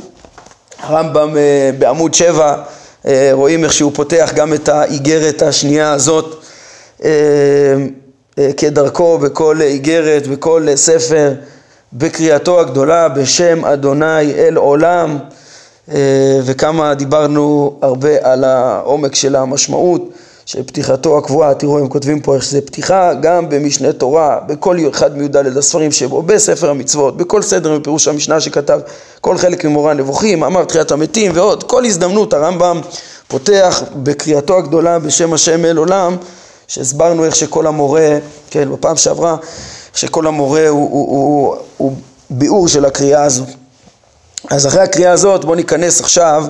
הרמב"ם 0.80 1.36
אה, 1.36 1.70
בעמוד 1.78 2.14
7 2.14 2.62
אה, 3.06 3.30
רואים 3.32 3.64
איך 3.64 3.72
שהוא 3.72 3.92
פותח 3.94 4.32
גם 4.34 4.54
את 4.54 4.68
האיגרת 4.68 5.42
השנייה 5.42 5.92
הזאת 5.92 6.42
אה, 7.04 7.10
כדרכו 8.56 9.18
בכל 9.18 9.62
איגרת, 9.62 10.26
בכל 10.26 10.66
ספר, 10.74 11.32
בקריאתו 11.92 12.60
הגדולה 12.60 13.08
בשם 13.08 13.64
אדוני 13.64 14.34
אל 14.34 14.56
עולם 14.56 15.18
וכמה 16.44 16.94
דיברנו 16.94 17.78
הרבה 17.82 18.32
על 18.32 18.44
העומק 18.44 19.14
של 19.14 19.36
המשמעות 19.36 20.10
של 20.48 20.62
פתיחתו 20.62 21.18
הקבועה, 21.18 21.54
תראו 21.54 21.78
הם 21.78 21.88
כותבים 21.88 22.20
פה 22.20 22.34
איך 22.34 22.42
שזה 22.42 22.60
פתיחה 22.60 23.14
גם 23.14 23.48
במשנה 23.48 23.92
תורה, 23.92 24.38
בכל 24.46 24.78
אחד 24.90 25.18
מי"ד 25.18 25.36
הספרים 25.36 25.92
שבו, 25.92 26.22
בספר 26.22 26.70
המצוות, 26.70 27.16
בכל 27.16 27.42
סדר 27.42 27.78
מפירוש 27.78 28.08
המשנה 28.08 28.40
שכתב, 28.40 28.80
כל 29.20 29.38
חלק 29.38 29.64
ממורה 29.64 29.90
הנבוכים, 29.90 30.44
אמר 30.44 30.64
תחיית 30.64 30.90
המתים 30.90 31.32
ועוד, 31.34 31.62
כל 31.62 31.84
הזדמנות 31.84 32.34
הרמב"ם 32.34 32.80
פותח 33.28 33.82
בקריאתו 33.96 34.58
הגדולה 34.58 34.98
בשם 34.98 35.32
השם 35.32 35.64
אל 35.64 35.76
עולם, 35.76 36.16
שהסברנו 36.68 37.24
איך 37.24 37.36
שכל 37.36 37.66
המורה, 37.66 38.18
כן, 38.50 38.72
בפעם 38.72 38.96
שעברה, 38.96 39.36
שכל 39.94 40.26
המורה 40.26 40.68
הוא, 40.68 40.90
הוא, 40.90 41.08
הוא, 41.08 41.56
הוא 41.76 41.92
ביאור 42.30 42.68
של 42.68 42.84
הקריאה 42.84 43.22
הזאת. 43.22 43.48
אז 44.50 44.66
אחרי 44.66 44.82
הקריאה 44.82 45.12
הזאת 45.12 45.44
בואו 45.44 45.54
ניכנס 45.54 46.00
עכשיו 46.00 46.44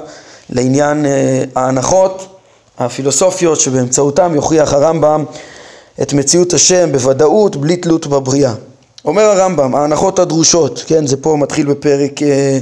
לעניין 0.51 1.07
אה, 1.07 1.45
ההנחות 1.57 2.38
הפילוסופיות 2.79 3.61
שבאמצעותם 3.61 4.35
יוכיח 4.35 4.73
הרמב"ם 4.73 5.25
את 6.03 6.13
מציאות 6.13 6.53
השם 6.53 6.93
בוודאות 6.93 7.57
בלי 7.57 7.77
תלות 7.77 8.07
בבריאה. 8.07 8.55
אומר 9.05 9.23
הרמב"ם, 9.23 9.75
ההנחות 9.75 10.19
הדרושות, 10.19 10.85
כן, 10.87 11.07
זה 11.07 11.17
פה 11.17 11.37
מתחיל 11.37 11.67
בפרק, 11.67 12.23
אה, 12.23 12.59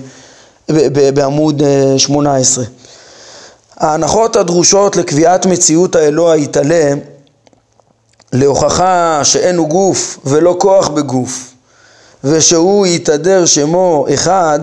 בעמוד 1.14 1.62
18. 1.96 2.64
אה, 2.64 2.70
ההנחות 3.76 4.36
הדרושות 4.36 4.96
לקביעת 4.96 5.46
מציאות 5.46 5.96
האלוה 5.96 6.32
היתלה 6.32 6.92
להוכחה 8.32 9.20
שאין 9.24 9.56
הוא 9.56 9.68
גוף 9.68 10.18
ולא 10.24 10.56
כוח 10.60 10.88
בגוף 10.88 11.52
ושהוא 12.24 12.86
יתהדר 12.86 13.46
שמו 13.46 14.06
אחד, 14.14 14.60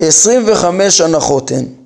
25 0.00 1.00
הנחות 1.00 1.50
הן. 1.50 1.81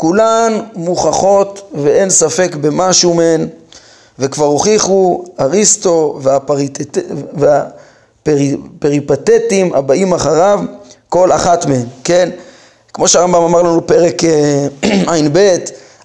כולן 0.00 0.60
מוכחות 0.74 1.70
ואין 1.74 2.10
ספק 2.10 2.56
במשהו 2.60 3.14
מהן, 3.14 3.46
וכבר 4.18 4.44
הוכיחו 4.44 5.24
אריסטו 5.40 6.20
והפריפטטים 8.24 9.74
הבאים 9.74 10.14
אחריו, 10.14 10.60
כל 11.08 11.32
אחת 11.32 11.66
מהן, 11.66 11.84
כן? 12.04 12.30
כמו 12.92 13.08
שהרמב"ם 13.08 13.42
אמר 13.42 13.62
לנו 13.62 13.86
פרק 13.86 14.24
אה, 14.24 14.66
ע"ב, 15.12 15.56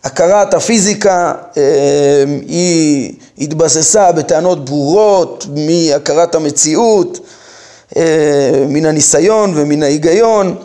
הכרת 0.03 0.53
הפיזיקה 0.53 1.33
אה, 1.57 1.63
היא 2.47 3.13
התבססה 3.37 4.11
בטענות 4.11 4.65
ברורות 4.65 5.45
מהכרת 5.55 6.35
המציאות, 6.35 7.19
אה, 7.97 8.65
מן 8.69 8.85
הניסיון 8.85 9.51
ומן 9.55 9.83
ההיגיון 9.83 10.55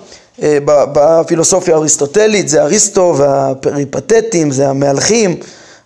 בפילוסופיה 0.42 1.74
האריסטוטלית 1.74 2.48
זה 2.48 2.62
אריסטו 2.62 3.14
והפריפטטים 3.18 4.50
זה 4.50 4.68
המהלכים, 4.68 5.36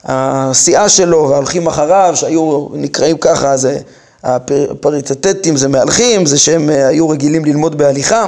הסיעה 0.04 0.88
שלו 0.88 1.28
וההולכים 1.30 1.66
אחריו 1.66 2.12
שהיו 2.14 2.68
נקראים 2.72 3.16
ככה 3.18 3.56
זה 3.56 3.78
הפריטטטים 4.24 5.56
זה 5.56 5.68
מהלכים, 5.68 6.26
זה 6.26 6.38
שהם 6.38 6.70
אה, 6.70 6.86
היו 6.86 7.08
רגילים 7.08 7.44
ללמוד 7.44 7.78
בהליכה 7.78 8.26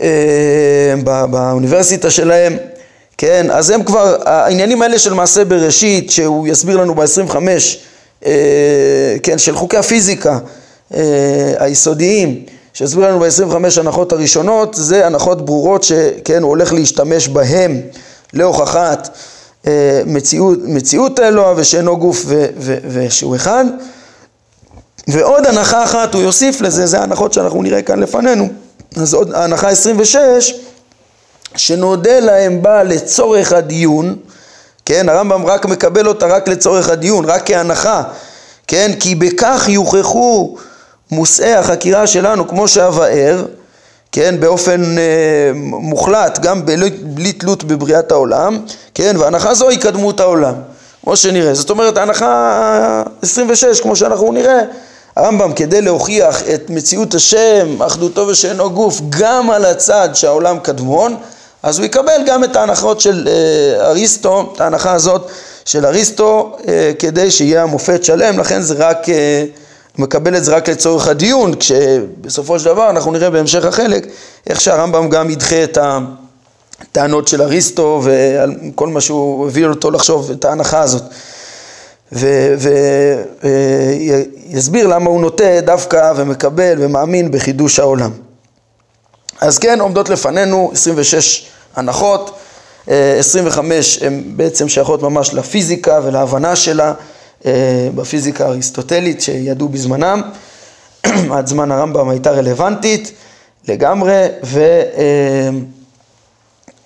אה, 0.00 0.94
באוניברסיטה 1.04 2.10
שלהם, 2.10 2.56
כן, 3.18 3.46
אז 3.50 3.70
הם 3.70 3.82
כבר, 3.82 4.16
העניינים 4.24 4.82
האלה 4.82 4.98
של 4.98 5.14
מעשה 5.14 5.44
בראשית 5.44 6.10
שהוא 6.10 6.48
יסביר 6.48 6.76
לנו 6.76 6.94
ב-25, 6.94 7.36
כן, 9.22 9.38
של 9.38 9.56
חוקי 9.56 9.76
הפיזיקה 9.76 10.38
היסודיים 11.58 12.44
שהסביר 12.82 13.08
לנו 13.08 13.20
ב-25 13.20 13.80
הנחות 13.80 14.12
הראשונות, 14.12 14.74
זה 14.74 15.06
הנחות 15.06 15.44
ברורות 15.44 15.82
שכן, 15.82 16.42
הוא 16.42 16.48
הולך 16.48 16.72
להשתמש 16.72 17.28
בהן 17.28 17.80
להוכחת 18.32 19.08
אה, 19.66 20.02
מציאות, 20.06 20.58
מציאות 20.62 21.18
האלוה 21.18 21.54
ושאינו 21.56 21.96
גוף 21.96 22.22
ו, 22.26 22.46
ו, 22.58 22.76
ושהוא 22.88 23.36
אחד. 23.36 23.64
ועוד 25.08 25.46
הנחה 25.46 25.84
אחת 25.84 26.14
הוא 26.14 26.22
יוסיף 26.22 26.60
לזה, 26.60 26.86
זה 26.86 27.00
ההנחות 27.00 27.32
שאנחנו 27.32 27.62
נראה 27.62 27.82
כאן 27.82 28.00
לפנינו. 28.00 28.48
אז 28.96 29.14
עוד 29.14 29.32
ההנחה 29.32 29.68
26, 29.68 30.54
שנודה 31.56 32.20
להם 32.20 32.62
בה 32.62 32.82
לצורך 32.82 33.52
הדיון, 33.52 34.16
כן, 34.84 35.08
הרמב"ם 35.08 35.46
רק 35.46 35.66
מקבל 35.66 36.08
אותה 36.08 36.26
רק 36.26 36.48
לצורך 36.48 36.88
הדיון, 36.88 37.24
רק 37.24 37.46
כהנחה, 37.46 38.02
כן, 38.66 38.92
כי 39.00 39.14
בכך 39.14 39.68
יוכחו 39.68 40.56
מושאי 41.12 41.52
החקירה 41.52 42.06
שלנו, 42.06 42.48
כמו 42.48 42.68
שאבאר, 42.68 43.44
כן, 44.12 44.40
באופן 44.40 44.98
אה, 44.98 45.52
מוחלט, 45.54 46.38
גם 46.38 46.66
בלי, 46.66 46.90
בלי 46.90 47.32
תלות 47.32 47.64
בבריאת 47.64 48.12
העולם, 48.12 48.58
כן, 48.94 49.16
והנחה 49.18 49.54
זו 49.54 49.68
היא 49.68 49.78
קדמות 49.78 50.20
העולם, 50.20 50.54
כמו 51.04 51.16
שנראה. 51.16 51.54
זאת 51.54 51.70
אומרת, 51.70 51.96
ההנחה 51.96 53.02
26, 53.22 53.80
כמו 53.80 53.96
שאנחנו 53.96 54.32
נראה, 54.32 54.60
הרמב"ם 55.16 55.52
כדי 55.52 55.82
להוכיח 55.82 56.42
את 56.54 56.70
מציאות 56.70 57.14
השם, 57.14 57.82
אחדותו 57.82 58.20
ושאינו 58.20 58.70
גוף, 58.70 59.00
גם 59.08 59.50
על 59.50 59.64
הצד 59.64 60.08
שהעולם 60.14 60.58
קדמון, 60.58 61.16
אז 61.62 61.78
הוא 61.78 61.86
יקבל 61.86 62.22
גם 62.26 62.44
את 62.44 62.56
ההנחות 62.56 63.00
של 63.00 63.28
אה, 63.28 63.86
אריסטו, 63.86 64.52
את 64.56 64.60
ההנחה 64.60 64.92
הזאת 64.92 65.28
של 65.64 65.86
אריסטו, 65.86 66.56
אה, 66.68 66.92
כדי 66.98 67.30
שיהיה 67.30 67.62
המופת 67.62 68.04
שלם, 68.04 68.38
לכן 68.38 68.62
זה 68.62 68.74
רק... 68.78 69.08
אה, 69.08 69.44
מקבל 69.98 70.36
את 70.36 70.44
זה 70.44 70.56
רק 70.56 70.68
לצורך 70.68 71.08
הדיון, 71.08 71.54
כשבסופו 71.54 72.58
של 72.58 72.64
דבר 72.64 72.90
אנחנו 72.90 73.12
נראה 73.12 73.30
בהמשך 73.30 73.64
החלק 73.64 74.06
איך 74.46 74.60
שהרמב"ם 74.60 75.08
גם 75.08 75.30
ידחה 75.30 75.64
את 75.64 75.78
הטענות 76.80 77.28
של 77.28 77.42
אריסטו 77.42 78.00
ועל 78.04 78.54
כל 78.74 78.88
מה 78.88 79.00
שהוא 79.00 79.46
הביא 79.46 79.66
אותו 79.66 79.90
לחשוב, 79.90 80.30
את 80.30 80.44
ההנחה 80.44 80.80
הזאת. 80.80 81.02
ויסביר 84.52 84.86
למה 84.86 85.10
הוא 85.10 85.20
נוטה 85.20 85.60
דווקא 85.60 86.12
ומקבל 86.16 86.74
ומאמין 86.78 87.30
בחידוש 87.30 87.78
העולם. 87.78 88.10
אז 89.40 89.58
כן, 89.58 89.80
עומדות 89.80 90.08
לפנינו 90.08 90.70
26 90.72 91.46
הנחות, 91.76 92.38
25 92.86 94.02
הן 94.02 94.22
בעצם 94.26 94.68
שייכות 94.68 95.02
ממש 95.02 95.34
לפיזיקה 95.34 96.00
ולהבנה 96.04 96.56
שלה, 96.56 96.88
אה, 96.88 96.92
בפיזיקה 97.94 98.44
האריסטוטלית 98.44 99.20
שידעו 99.20 99.68
בזמנם, 99.68 100.22
עד 101.36 101.46
זמן 101.46 101.70
הרמב"ם 101.70 102.08
הייתה 102.08 102.30
רלוונטית 102.30 103.12
לגמרי, 103.68 104.26
ו... 104.44 104.60
אה, 104.96 105.50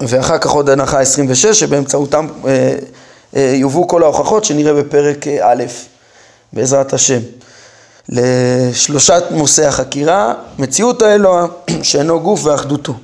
ואחר 0.00 0.38
כך 0.38 0.50
עוד 0.50 0.70
הנחה 0.70 1.00
26 1.00 1.60
שבאמצעותם 1.60 2.26
אה, 2.46 2.74
אה, 3.36 3.52
יובאו 3.54 3.88
כל 3.88 4.02
ההוכחות 4.02 4.44
שנראה 4.44 4.74
בפרק 4.74 5.26
אה, 5.26 5.52
א', 5.52 5.64
בעזרת 6.52 6.92
השם. 6.92 7.20
לשלושת 8.08 9.22
נושאי 9.30 9.64
החקירה, 9.64 10.34
מציאות 10.58 11.02
האלוה 11.02 11.46
שאינו 11.82 12.20
גוף 12.20 12.44
ואחדותו. 12.44 12.94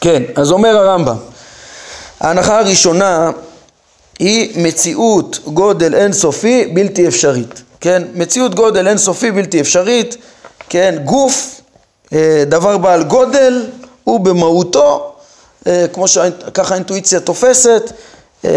כן, 0.00 0.22
אז 0.36 0.50
אומר 0.50 0.76
הרמב"ם, 0.76 1.16
ההנחה 2.20 2.58
הראשונה 2.58 3.30
היא 4.18 4.62
מציאות 4.62 5.38
גודל 5.44 5.94
אינסופי 5.94 6.66
בלתי 6.66 7.08
אפשרית, 7.08 7.62
כן, 7.80 8.02
מציאות 8.14 8.54
גודל 8.54 8.88
אינסופי 8.88 9.30
בלתי 9.30 9.60
אפשרית, 9.60 10.16
כן, 10.68 10.94
גוף, 11.04 11.60
אה, 12.12 12.44
דבר 12.46 12.78
בעל 12.78 13.04
גודל, 13.04 13.66
הוא 14.04 14.20
במהותו, 14.20 15.12
אה, 15.66 15.86
כמו 15.92 16.08
שככה 16.08 16.74
האינטואיציה 16.74 17.20
תופסת, 17.20 17.92
אה, 18.44 18.50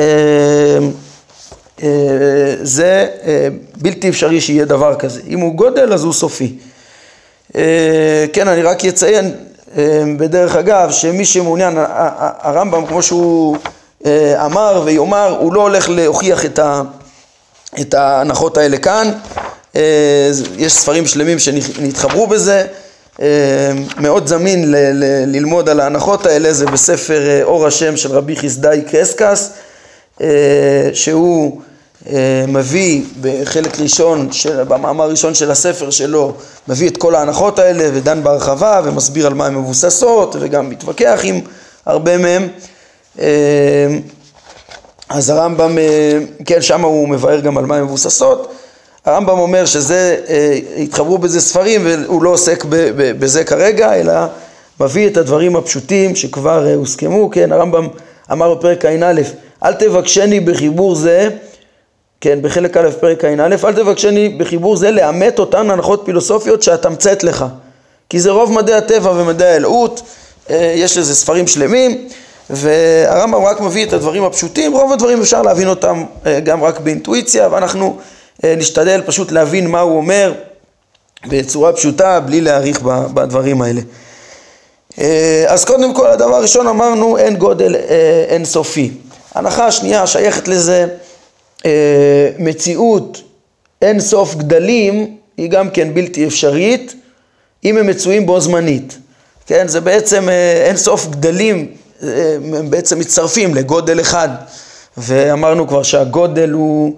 זה 2.61 3.07
בלתי 3.77 4.09
אפשרי 4.09 4.41
שיהיה 4.41 4.65
דבר 4.65 4.95
כזה. 4.95 5.21
אם 5.27 5.39
הוא 5.39 5.55
גודל 5.55 5.93
אז 5.93 6.03
הוא 6.03 6.13
סופי. 6.13 6.57
כן, 8.33 8.47
אני 8.47 8.61
רק 8.61 8.85
אציין 8.85 9.35
בדרך 10.17 10.55
אגב, 10.55 10.91
שמי 10.91 11.25
שמעוניין, 11.25 11.73
הרמב"ם 12.39 12.85
כמו 12.85 13.03
שהוא 13.03 13.57
אמר 14.45 14.81
ויאמר, 14.85 15.37
הוא 15.39 15.53
לא 15.53 15.61
הולך 15.61 15.89
להוכיח 15.89 16.45
את, 16.45 16.59
ה, 16.59 16.81
את 17.81 17.93
ההנחות 17.93 18.57
האלה 18.57 18.77
כאן, 18.77 19.11
יש 20.57 20.73
ספרים 20.73 21.07
שלמים 21.07 21.39
שנתחברו 21.39 22.27
בזה, 22.27 22.65
מאוד 23.97 24.27
זמין 24.27 24.71
ל- 24.71 24.75
ל- 24.75 25.23
ללמוד 25.35 25.69
על 25.69 25.79
ההנחות 25.79 26.25
האלה, 26.25 26.53
זה 26.53 26.65
בספר 26.65 27.43
אור 27.43 27.67
השם 27.67 27.97
של 27.97 28.11
רבי 28.11 28.35
חסדאי 28.35 28.81
קרסקס, 28.81 29.49
שהוא 30.93 31.61
מביא 32.47 33.01
בחלק 33.21 33.79
ראשון, 33.79 34.31
של, 34.31 34.63
במאמר 34.63 35.03
הראשון 35.03 35.33
של 35.33 35.51
הספר 35.51 35.89
שלו, 35.89 36.33
מביא 36.67 36.89
את 36.89 36.97
כל 36.97 37.15
ההנחות 37.15 37.59
האלה 37.59 37.89
ודן 37.93 38.23
בהרחבה 38.23 38.81
ומסביר 38.83 39.27
על 39.27 39.33
מה 39.33 39.45
הן 39.45 39.55
מבוססות 39.55 40.35
וגם 40.39 40.69
מתווכח 40.69 41.19
עם 41.23 41.41
הרבה 41.85 42.17
מהם. 42.17 42.47
אז 45.09 45.29
הרמב"ם, 45.29 45.77
כן, 46.45 46.61
שם 46.61 46.81
הוא 46.81 47.09
מבאר 47.09 47.39
גם 47.39 47.57
על 47.57 47.65
מה 47.65 47.77
הן 47.77 47.83
מבוססות. 47.83 48.51
הרמב"ם 49.05 49.39
אומר 49.39 49.65
שזה, 49.65 50.17
התחברו 50.77 51.17
בזה 51.17 51.41
ספרים 51.41 51.81
והוא 51.85 52.23
לא 52.23 52.29
עוסק 52.29 52.65
בזה 53.19 53.43
כרגע, 53.43 53.93
אלא 53.93 54.13
מביא 54.79 55.07
את 55.07 55.17
הדברים 55.17 55.55
הפשוטים 55.55 56.15
שכבר 56.15 56.67
הוסכמו, 56.75 57.29
כן, 57.29 57.51
הרמב"ם 57.51 57.87
אמר 58.31 58.53
בפרק 58.53 58.85
ע"א, 58.85 59.21
אל 59.63 59.73
תבקשני 59.73 60.39
בחיבור 60.39 60.95
זה 60.95 61.29
כן, 62.21 62.39
בחלק 62.41 62.77
א', 62.77 62.89
פרק 62.99 63.25
ע"א, 63.25 63.55
אל 63.65 63.73
תבקשני 63.73 64.29
בחיבור 64.29 64.75
זה 64.75 64.91
לאמת 64.91 65.39
אותן 65.39 65.71
הנחות 65.71 66.01
פילוסופיות 66.05 66.63
שאתמצת 66.63 67.23
לך. 67.23 67.45
כי 68.09 68.19
זה 68.19 68.31
רוב 68.31 68.51
מדעי 68.51 68.75
הטבע 68.75 69.11
ומדעי 69.11 69.53
האלוהות, 69.53 70.01
אה, 70.49 70.73
יש 70.75 70.97
לזה 70.97 71.15
ספרים 71.15 71.47
שלמים, 71.47 72.07
והרמב"ם 72.49 73.45
רק 73.45 73.61
מביא 73.61 73.85
את 73.85 73.93
הדברים 73.93 74.23
הפשוטים, 74.23 74.73
רוב 74.73 74.93
הדברים 74.93 75.21
אפשר 75.21 75.41
להבין 75.41 75.67
אותם 75.67 76.03
אה, 76.25 76.39
גם 76.39 76.63
רק 76.63 76.79
באינטואיציה, 76.79 77.47
ואנחנו 77.51 77.97
אה, 78.43 78.55
נשתדל 78.57 79.01
פשוט 79.05 79.31
להבין 79.31 79.67
מה 79.67 79.79
הוא 79.79 79.97
אומר 79.97 80.33
בצורה 81.27 81.73
פשוטה, 81.73 82.19
בלי 82.19 82.41
להאריך 82.41 82.81
בדברים 82.81 83.61
האלה. 83.61 83.81
אז 85.47 85.65
קודם 85.65 85.93
כל, 85.93 86.07
הדבר 86.07 86.35
הראשון 86.35 86.67
אמרנו, 86.67 87.17
אין 87.17 87.35
גודל 87.35 87.75
אין 88.29 88.45
סופי. 88.45 88.91
הנחה 89.35 89.67
השנייה 89.67 90.07
שייכת 90.07 90.47
לזה 90.47 90.87
אה, 91.65 92.29
מציאות 92.39 93.21
אין 93.81 93.99
סוף 93.99 94.35
גדלים 94.35 95.17
היא 95.37 95.49
גם 95.49 95.69
כן 95.69 95.93
בלתי 95.93 96.27
אפשרית 96.27 96.93
אם 97.63 97.77
הם 97.77 97.87
מצויים 97.87 98.25
בו 98.25 98.39
זמנית. 98.39 98.97
כן, 99.47 99.67
זה 99.67 99.81
בעצם 99.81 100.29
אה, 100.29 100.63
אין 100.67 100.77
סוף 100.77 101.07
גדלים, 101.07 101.57
אה, 101.57 101.78
הם 102.01 102.69
בעצם 102.69 102.99
מצטרפים 102.99 103.55
לגודל 103.55 104.01
אחד. 104.01 104.29
ואמרנו 104.97 105.67
כבר 105.67 105.83
שהגודל 105.83 106.49
הוא, 106.49 106.93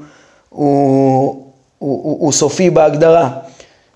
הוא, 0.50 1.46
הוא, 1.78 2.04
הוא, 2.04 2.18
הוא 2.20 2.32
סופי 2.32 2.70
בהגדרה. 2.70 3.30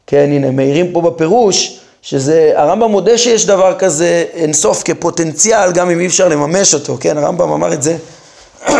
כן, 0.07 0.29
הנה, 0.31 0.51
מעירים 0.51 0.91
פה 0.93 1.01
בפירוש 1.01 1.79
שזה, 2.01 2.51
הרמב"ם 2.55 2.91
מודה 2.91 3.17
שיש 3.17 3.45
דבר 3.45 3.75
כזה 3.79 4.25
אין 4.33 4.53
סוף 4.53 4.83
כפוטנציאל, 4.85 5.71
גם 5.71 5.89
אם 5.89 5.99
אי 5.99 6.07
אפשר 6.07 6.27
לממש 6.27 6.73
אותו, 6.73 6.97
כן, 6.99 7.17
הרמב"ם 7.17 7.51
אמר 7.51 7.73
את 7.73 7.83
זה 7.83 7.97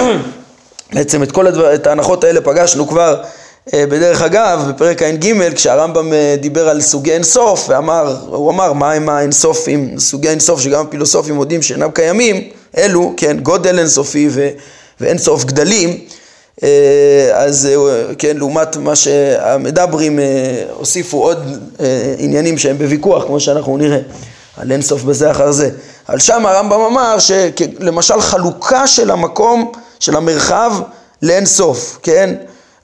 בעצם 0.93 1.23
את 1.23 1.31
כל 1.31 1.47
הדבר, 1.47 1.75
את 1.75 1.87
ההנחות 1.87 2.23
האלה 2.23 2.41
פגשנו 2.41 2.87
כבר 2.87 3.23
בדרך 3.73 4.21
אגב 4.21 4.65
בפרק 4.69 5.01
ע"ג 5.01 5.53
כשהרמב"ם 5.53 6.13
אה, 6.13 6.35
דיבר 6.39 6.69
על 6.69 6.81
סוגי 6.81 7.11
אינסוף 7.11 7.65
ואמר, 7.69 8.17
הוא 8.27 8.51
אמר 8.51 8.73
מה 8.73 8.91
הם 8.91 9.09
האינסופים, 9.09 9.99
סוגי 9.99 10.29
אינסוף 10.29 10.61
שגם 10.61 10.85
הפילוסופים 10.85 11.35
מודים 11.35 11.61
שאינם 11.61 11.91
קיימים, 11.91 12.49
אלו, 12.77 13.13
כן, 13.17 13.37
גודל 13.39 13.79
אינסופי 13.79 14.27
ו, 14.31 14.49
ואינסוף 15.01 15.43
גדלים 15.43 15.97
אה, 16.63 17.29
אז 17.33 17.69
כן, 18.17 18.37
לעומת 18.37 18.77
מה 18.77 18.95
שהמדברים 18.95 20.19
הוסיפו 20.77 21.23
עוד 21.23 21.39
עניינים 22.17 22.57
שהם 22.57 22.77
בוויכוח 22.77 23.23
כמו 23.23 23.39
שאנחנו 23.39 23.77
נראה 23.77 23.99
על 24.57 24.71
אינסוף 24.71 25.03
בזה 25.03 25.31
אחר 25.31 25.51
זה. 25.51 25.69
על 26.07 26.19
שם 26.19 26.45
הרמב"ם 26.45 26.81
אמר 26.81 27.17
שלמשל 27.19 28.21
חלוקה 28.21 28.87
של 28.87 29.11
המקום 29.11 29.71
של 29.99 30.15
המרחב 30.15 30.73
לאין 31.21 31.45
סוף, 31.45 31.99
כן? 32.03 32.35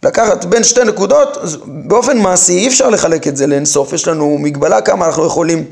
לקחת 0.04 0.46
בין 0.46 0.64
שתי 0.64 0.84
נקודות, 0.84 1.38
באופן 1.68 2.18
מעשי 2.18 2.58
אי 2.58 2.68
אפשר 2.68 2.90
לחלק 2.90 3.28
את 3.28 3.38
זה 3.38 3.48
לאין 3.48 3.66
סוף, 3.66 3.94
יש 3.94 4.08
לנו 4.08 4.38
מגבלה 4.38 4.82
כמה 4.82 5.06
אנחנו 5.06 5.26
יכולים, 5.26 5.66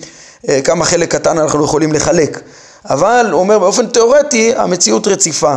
אה, 0.50 0.62
כמה 0.62 0.86
חלק 0.86 1.12
קטן 1.16 1.38
אנחנו 1.38 1.64
יכולים 1.64 1.92
לחלק, 1.92 2.42
אבל 2.86 3.28
הוא 3.32 3.40
אומר 3.40 3.60
באופן 3.60 3.88
תיאורטי 3.88 4.54
המציאות 4.56 5.08
רציפה. 5.08 5.56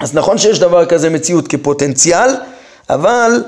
אז 0.00 0.14
נכון 0.14 0.38
שיש 0.38 0.58
דבר 0.58 0.86
כזה 0.86 1.10
מציאות 1.10 1.48
כפוטנציאל, 1.48 2.30
אבל 2.90 3.44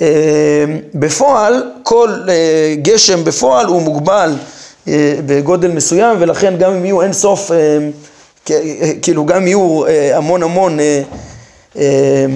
אה, 0.00 0.64
בפועל, 0.94 1.62
כל 1.82 2.10
אה, 2.28 2.74
גשם 2.82 3.24
בפועל 3.24 3.66
הוא 3.66 3.82
מוגבל 3.82 4.32
אה, 4.88 5.14
בגודל 5.26 5.70
מסוים, 5.70 6.16
ולכן 6.20 6.56
גם 6.58 6.72
אם 6.72 6.84
יהיו 6.84 7.02
אין 7.02 7.12
סוף 7.12 7.50
אה, 7.52 7.78
כאילו 9.02 9.26
גם 9.26 9.46
יהיו 9.46 9.86
אה, 9.86 10.16
המון 10.16 10.42
המון 10.42 10.80
אה, 10.80 11.02
אה, 11.76 12.26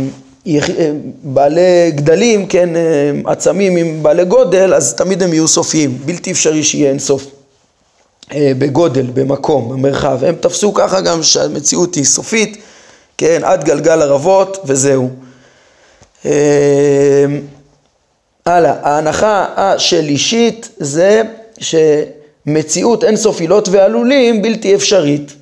בעלי 1.22 1.90
גדלים, 1.90 2.46
כן, 2.46 2.68
עצמים 3.26 3.76
עם 3.76 4.02
בעלי 4.02 4.24
גודל, 4.24 4.74
אז 4.74 4.94
תמיד 4.94 5.22
הם 5.22 5.32
יהיו 5.32 5.48
סופיים, 5.48 5.98
בלתי 6.04 6.32
אפשרי 6.32 6.64
שיהיה 6.64 6.90
אין 6.90 6.98
סוף 6.98 7.26
בגודל, 8.34 9.06
במקום, 9.14 9.68
במרחב. 9.68 10.24
הם 10.24 10.34
תפסו 10.40 10.74
ככה 10.74 11.00
גם 11.00 11.22
שהמציאות 11.22 11.94
היא 11.94 12.04
סופית, 12.04 12.58
כן, 13.18 13.40
עד 13.44 13.64
גלגל 13.64 14.02
ערבות 14.02 14.58
וזהו. 14.64 15.10
הלאה, 18.46 18.74
ההנחה 18.82 19.46
השלישית 19.56 20.68
זה 20.78 21.22
שמציאות 21.58 23.04
אין 23.04 23.16
סוף 23.16 23.40
עילות 23.40 23.68
ועלולים 23.68 24.42
בלתי 24.42 24.74
אפשרית. 24.74 25.34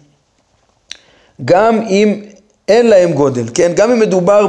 גם 1.44 1.82
אם 1.82 2.20
אין 2.68 2.86
להם 2.86 3.12
גודל, 3.12 3.44
כן? 3.54 3.72
גם 3.74 3.90
אם 3.92 4.00
מדובר 4.00 4.46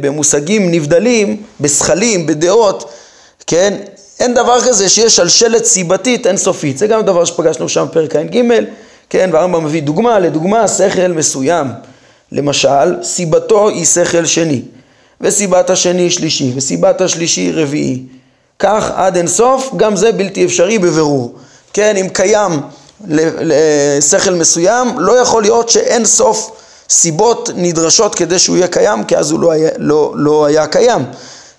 במושגים 0.00 0.70
נבדלים, 0.70 1.42
בשכלים, 1.60 2.26
בדעות, 2.26 2.90
כן? 3.46 3.74
אין 4.20 4.34
דבר 4.34 4.60
כזה 4.60 4.88
שיש 4.88 5.16
שלשלת 5.16 5.64
סיבתית 5.64 6.26
אינסופית. 6.26 6.78
זה 6.78 6.86
גם 6.86 7.02
דבר 7.02 7.24
שפגשנו 7.24 7.68
שם 7.68 7.86
בפרק 7.90 8.16
ע"ג, 8.16 8.42
כן? 9.10 9.30
והרמב"ם 9.32 9.64
מביא 9.64 9.82
דוגמה, 9.82 10.18
לדוגמה 10.18 10.68
שכל 10.68 11.08
מסוים. 11.08 11.66
למשל, 12.32 13.02
סיבתו 13.02 13.68
היא 13.68 13.84
שכל 13.84 14.24
שני, 14.24 14.62
וסיבת 15.20 15.70
השני 15.70 16.10
שלישי, 16.10 16.52
וסיבת 16.56 17.00
השלישי 17.00 17.52
רביעי. 17.52 18.02
כך 18.58 18.90
עד 18.94 19.16
אינסוף, 19.16 19.70
גם 19.76 19.96
זה 19.96 20.12
בלתי 20.12 20.44
אפשרי 20.44 20.78
בבירור. 20.78 21.34
כן, 21.72 21.96
אם 21.96 22.08
קיים 22.08 22.60
לשכל 23.40 24.34
מסוים, 24.34 24.98
לא 24.98 25.12
יכול 25.12 25.42
להיות 25.42 25.68
שאין 25.68 26.04
סוף 26.04 26.50
סיבות 26.90 27.50
נדרשות 27.54 28.14
כדי 28.14 28.38
שהוא 28.38 28.56
יהיה 28.56 28.68
קיים, 28.68 29.04
כי 29.04 29.16
אז 29.16 29.30
הוא 29.30 29.40
לא 29.40 29.52
היה, 29.52 29.70
לא, 29.78 30.12
לא 30.16 30.46
היה 30.46 30.66
קיים. 30.66 31.02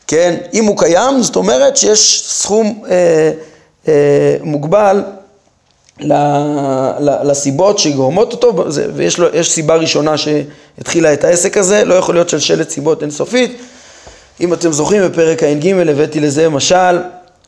כן, 0.08 0.36
אם 0.54 0.66
הוא 0.66 0.78
קיים, 0.78 1.22
זאת 1.22 1.36
אומרת 1.36 1.78
שיש 1.78 2.24
סכום 2.28 2.84
אה, 2.90 3.32
אה, 3.88 4.38
מוגבל 4.42 5.04
ל, 6.00 6.14
ל, 7.00 7.32
לסיבות 7.32 7.80
שגורמות 7.80 8.32
אותו, 8.34 8.54
ויש 8.96 9.18
לו, 9.18 9.28
סיבה 9.44 9.76
ראשונה 9.76 10.18
שהתחילה 10.18 11.14
את 11.14 11.24
העסק 11.24 11.58
הזה, 11.58 11.86
לא 11.86 11.94
יכול 11.94 12.16
להיות 12.16 12.30
שלשלת 12.30 12.70
סיבות 12.70 13.02
אינסופית. 13.02 13.62
אם 14.42 14.54
אתם 14.54 14.72
זוכרים 14.72 15.04
בפרק 15.10 15.44
ע"ג 15.44 15.68
הבאתי 15.68 16.20
לזה 16.20 16.50
משל 16.50 17.00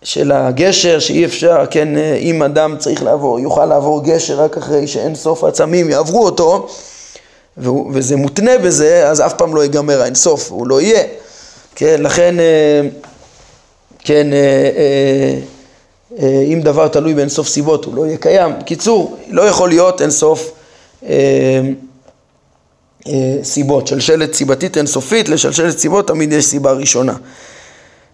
של 0.03 0.31
הגשר, 0.31 0.99
שאי 0.99 1.25
אפשר, 1.25 1.65
כן, 1.69 1.87
אם 2.19 2.43
אדם 2.43 2.75
צריך 2.79 3.03
לעבור, 3.03 3.39
יוכל 3.39 3.65
לעבור 3.65 4.03
גשר 4.03 4.41
רק 4.41 4.57
אחרי 4.57 4.87
שאין 4.87 5.15
סוף 5.15 5.43
עצמים 5.43 5.89
יעברו 5.89 6.25
אותו, 6.25 6.67
וזה 7.93 8.15
מותנה 8.15 8.58
בזה, 8.58 9.10
אז 9.10 9.22
אף 9.22 9.34
פעם 9.34 9.56
לא 9.56 9.62
ייגמר 9.62 10.02
האין 10.02 10.15
סוף, 10.15 10.52
הוא 10.52 10.67
לא 10.67 10.82
יהיה. 10.82 11.04
כן, 11.76 12.02
לכן, 12.02 12.39
אה, 12.39 12.82
כן, 14.00 14.34
אה, 14.34 15.39
אה, 16.20 16.43
אם 16.54 16.62
דבר 16.63 16.88
תלוי 16.88 17.13
באין 17.13 17.30
סוף 17.30 17.48
סיבות, 17.48 17.86
הוא 17.86 17.96
לא 17.96 18.06
יהיה 18.06 18.17
קיים. 18.17 18.52
קיצור, 18.65 19.17
לא 19.30 19.41
יכול 19.41 19.70
להיות 19.70 20.02
אין 20.02 20.12
סוף 20.12 20.52
סיבות. 23.43 23.88
שלשלת 23.88 24.34
סיבתית 24.34 24.78
אינסופית, 24.78 25.30
לשלשלת 25.30 25.80
סיבות 25.80 26.08
תמיד 26.08 26.34
יש 26.34 26.46
סיבה 26.46 26.72
ראשונה. 26.72 27.13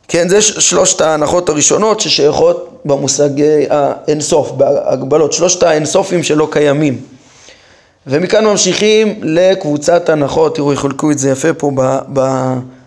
כן, 0.08 0.30
זה 0.30 0.42
שלושת 0.42 1.02
ההנחות 1.02 1.50
הראשונות 1.50 2.00
ששייכות 2.00 2.82
במושג 2.86 3.30
האינסוף, 3.70 4.52
בהגבלות, 4.52 5.34
שלושת 5.34 5.64
האינסופים 5.64 6.24
שלא 6.24 6.48
קיימים. 6.52 7.13
ומכאן 8.08 8.46
ממשיכים 8.46 9.20
לקבוצת 9.22 10.10
הנחות, 10.10 10.56
תראו, 10.56 10.74
יחולקו 10.74 11.12
את 11.12 11.20
זה 11.20 11.30
יפה 11.30 11.54
פה 11.54 11.72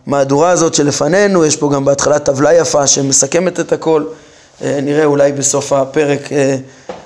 במהדורה 0.06 0.50
הזאת 0.50 0.74
שלפנינו, 0.74 1.44
יש 1.44 1.56
פה 1.56 1.70
גם 1.74 1.84
בהתחלה 1.84 2.18
טבלה 2.18 2.54
יפה 2.54 2.86
שמסכמת 2.86 3.60
את 3.60 3.72
הכל, 3.72 4.04
אה, 4.62 4.78
נראה 4.82 5.04
אולי 5.04 5.32
בסוף 5.32 5.72
הפרק 5.72 6.32
אה, 6.32 6.56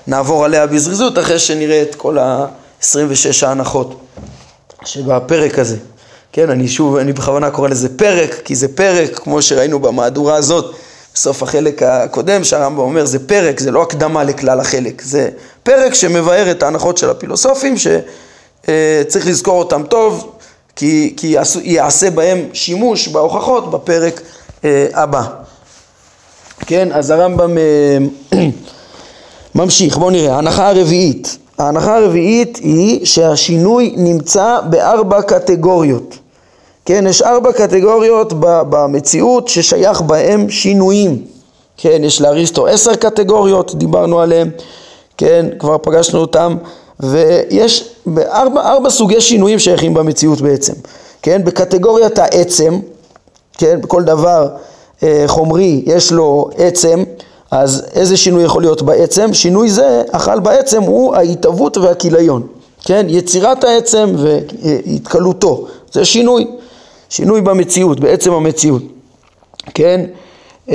נעבור 0.07 0.45
עליה 0.45 0.67
בזריזות 0.67 1.19
אחרי 1.19 1.39
שנראה 1.39 1.83
את 1.83 1.95
כל 1.95 2.19
ה-26 2.19 3.47
ההנחות 3.47 4.01
שבפרק 4.85 5.59
הזה. 5.59 5.77
כן, 6.33 6.51
אני 6.51 6.69
שוב, 6.69 6.97
אני 6.97 7.13
בכוונה 7.13 7.51
קורא 7.51 7.69
לזה 7.69 7.89
פרק, 7.97 8.41
כי 8.45 8.55
זה 8.55 8.77
פרק, 8.77 9.19
כמו 9.19 9.43
שראינו 9.43 9.79
במהדורה 9.79 10.35
הזאת, 10.35 10.75
בסוף 11.15 11.43
החלק 11.43 11.83
הקודם, 11.83 12.45
שהרמב"ם 12.45 12.79
אומר, 12.79 13.05
זה 13.05 13.29
פרק, 13.29 13.61
זה 13.61 13.71
לא 13.71 13.83
הקדמה 13.83 14.25
לכלל 14.25 14.61
החלק, 14.61 15.03
זה 15.03 15.29
פרק 15.63 15.95
שמבאר 15.95 16.51
את 16.51 16.63
ההנחות 16.63 16.99
של 16.99 17.11
הפילוסופים, 17.11 17.75
שצריך 17.77 19.27
לזכור 19.27 19.59
אותם 19.59 19.83
טוב, 19.83 20.33
כי, 20.77 21.15
כי 21.17 21.37
יעשה 21.63 22.11
בהם 22.11 22.39
שימוש 22.53 23.09
בהוכחות 23.09 23.71
בפרק 23.71 24.21
אה, 24.65 24.87
הבא. 24.95 25.23
כן, 26.67 26.89
אז 26.93 27.11
הרמב"ם 27.11 27.59
אה, 27.59 27.99
ממשיך, 29.55 29.97
בואו 29.99 30.11
נראה, 30.11 30.35
ההנחה 30.35 30.69
הרביעית. 30.69 31.39
ההנחה 31.59 31.97
הרביעית 31.97 32.57
היא 32.57 33.07
שהשינוי 33.07 33.95
נמצא 33.97 34.61
בארבע 34.71 35.23
קטגוריות. 35.23 36.19
כן, 36.85 37.05
יש 37.07 37.23
ארבע 37.23 37.53
קטגוריות 37.53 38.33
במציאות 38.43 39.49
ששייך 39.49 40.01
בהם 40.01 40.51
שינויים. 40.51 41.23
כן, 41.77 42.05
יש 42.05 42.21
לאריסטו 42.21 42.67
עשר 42.67 42.95
קטגוריות, 42.95 43.75
דיברנו 43.75 44.21
עליהן, 44.21 44.51
כן, 45.17 45.47
כבר 45.59 45.77
פגשנו 45.83 46.21
אותם, 46.21 46.57
ויש 47.01 47.95
ארבע, 48.19 48.61
ארבע 48.73 48.91
סוגי 48.91 49.21
שינויים 49.21 49.59
שייכים 49.59 49.95
במציאות 49.95 50.41
בעצם. 50.41 50.73
כן, 51.23 51.45
בקטגוריית 51.45 52.19
העצם, 52.19 52.81
כן, 53.59 53.81
בכל 53.81 54.03
דבר 54.03 54.49
אה, 55.03 55.25
חומרי 55.27 55.83
יש 55.87 56.13
לו 56.13 56.49
עצם, 56.57 57.05
אז 57.51 57.83
איזה 57.95 58.17
שינוי 58.17 58.45
יכול 58.45 58.63
להיות 58.63 58.83
בעצם? 58.83 59.33
שינוי 59.35 59.71
זה, 59.71 60.03
החל 60.13 60.41
בעצם 60.41 60.83
הוא 60.83 61.15
ההתהוות 61.15 61.77
והכיליון, 61.77 62.47
כן? 62.85 63.07
יצירת 63.09 63.65
העצם 63.65 64.15
והתקלותו, 64.17 65.67
זה 65.93 66.05
שינוי. 66.05 66.47
שינוי 67.11 67.41
במציאות, 67.41 68.01
בעצם 68.01 68.33
המציאות, 68.33 68.83
כן? 69.75 70.05
Uh, 70.67 70.73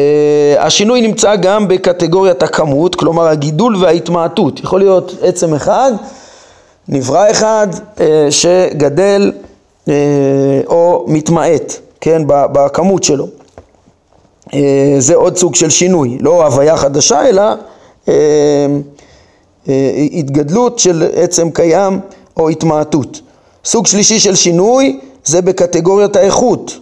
השינוי 0.58 1.02
נמצא 1.02 1.36
גם 1.36 1.68
בקטגוריית 1.68 2.44
הכמות, 2.44 2.96
כלומר 2.96 3.28
הגידול 3.28 3.76
וההתמעטות. 3.76 4.60
יכול 4.60 4.80
להיות 4.80 5.16
עצם 5.22 5.54
אחד, 5.54 5.92
נברא 6.88 7.32
אחד 7.32 7.68
uh, 7.74 8.00
שגדל 8.30 9.32
uh, 9.86 9.90
או 10.68 11.06
מתמעט, 11.08 11.74
כן, 12.02 12.22
בכמות 12.28 13.04
שלו. 13.04 13.28
זה 15.00 15.16
עוד 15.16 15.38
סוג 15.38 15.56
של 15.56 15.70
שינוי, 15.70 16.18
לא 16.22 16.46
הוויה 16.46 16.78
חדשה, 16.78 17.30
אלא 17.30 17.44
התגדלות 20.12 20.80
של 20.80 21.08
עצם 21.14 21.50
קיים 21.52 22.00
או 22.38 22.50
התמעטות. 22.50 23.22
סוג 23.66 23.88
שלישי 23.88 24.20
של 24.20 24.36
שינוי 24.36 25.00
זה 25.26 25.42
בקטגוריית 25.42 26.16
האיכות, 26.16 26.80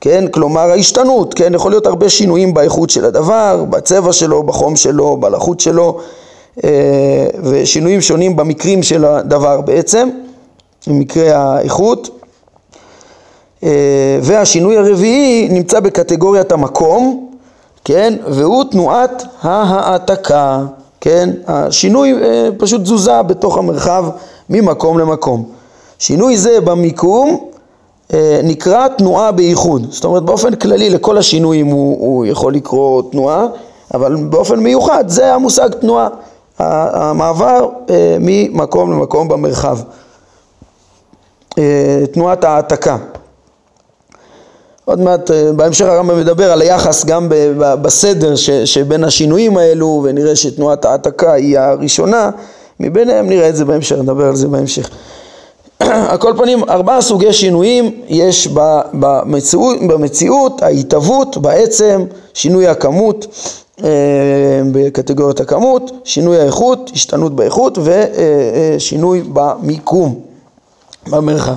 כן? 0.00 0.24
כלומר 0.30 0.60
ההשתנות, 0.70 1.34
כן? 1.34 1.54
יכול 1.54 1.72
להיות 1.72 1.86
הרבה 1.86 2.08
שינויים 2.08 2.54
באיכות 2.54 2.90
של 2.90 3.04
הדבר, 3.04 3.64
בצבע 3.70 4.12
שלו, 4.12 4.42
בחום 4.42 4.76
שלו, 4.76 5.16
בלחות 5.16 5.60
שלו, 5.60 6.00
אה, 6.64 6.70
ושינויים 7.42 8.00
שונים 8.00 8.36
במקרים 8.36 8.82
של 8.82 9.04
הדבר 9.04 9.60
בעצם, 9.60 10.08
במקרה 10.86 11.36
האיכות. 11.36 12.20
אה, 13.64 14.18
והשינוי 14.22 14.76
הרביעי 14.76 15.48
נמצא 15.48 15.80
בקטגוריית 15.80 16.52
המקום, 16.52 17.28
כן? 17.84 18.14
והוא 18.28 18.64
תנועת 18.70 19.22
ההעתקה, 19.42 20.64
כן? 21.00 21.30
השינוי 21.46 22.12
אה, 22.12 22.48
פשוט 22.58 22.80
תזוזה 22.80 23.22
בתוך 23.22 23.58
המרחב 23.58 24.04
ממקום 24.50 24.98
למקום. 24.98 25.44
שינוי 25.98 26.36
זה 26.36 26.60
במיקום 26.60 27.50
נקרא 28.44 28.88
תנועה 28.88 29.32
בייחוד, 29.32 29.86
זאת 29.90 30.04
אומרת 30.04 30.22
באופן 30.22 30.54
כללי 30.54 30.90
לכל 30.90 31.18
השינויים 31.18 31.66
הוא, 31.66 31.96
הוא 32.00 32.26
יכול 32.26 32.54
לקרוא 32.54 33.02
תנועה, 33.10 33.46
אבל 33.94 34.16
באופן 34.16 34.60
מיוחד 34.60 35.04
זה 35.08 35.34
המושג 35.34 35.68
תנועה, 35.68 36.08
המעבר 36.58 37.68
אה, 37.90 38.16
ממקום 38.20 38.92
למקום 38.92 39.28
במרחב, 39.28 39.78
אה, 41.58 42.02
תנועת 42.12 42.44
העתקה. 42.44 42.96
עוד 44.84 45.00
מעט 45.00 45.30
בהמשך 45.56 45.84
הרמב"ם 45.84 46.18
מדבר 46.18 46.52
על 46.52 46.60
היחס 46.62 47.04
גם 47.04 47.28
בסדר 47.58 48.36
ש, 48.36 48.50
שבין 48.50 49.04
השינויים 49.04 49.56
האלו 49.56 50.00
ונראה 50.04 50.36
שתנועת 50.36 50.84
העתקה 50.84 51.32
היא 51.32 51.58
הראשונה 51.58 52.30
מביניהם, 52.80 53.28
נראה 53.28 53.48
את 53.48 53.56
זה 53.56 53.64
בהמשך, 53.64 53.96
נדבר 53.96 54.26
על 54.26 54.36
זה 54.36 54.48
בהמשך. 54.48 54.90
על 55.80 56.18
כל 56.18 56.32
פנים, 56.36 56.64
ארבעה 56.68 57.00
סוגי 57.02 57.32
שינויים 57.32 58.00
יש 58.08 58.48
במציאות, 58.92 59.76
במציאות 59.88 60.62
ההתהוות, 60.62 61.36
בעצם, 61.36 62.04
שינוי 62.34 62.68
הכמות 62.68 63.26
אה, 63.84 63.88
בקטגוריית 64.72 65.40
הכמות, 65.40 65.90
שינוי 66.04 66.40
האיכות, 66.40 66.90
השתנות 66.94 67.36
באיכות 67.36 67.78
ושינוי 68.76 69.22
במיקום, 69.32 70.20
במרחב. 71.06 71.54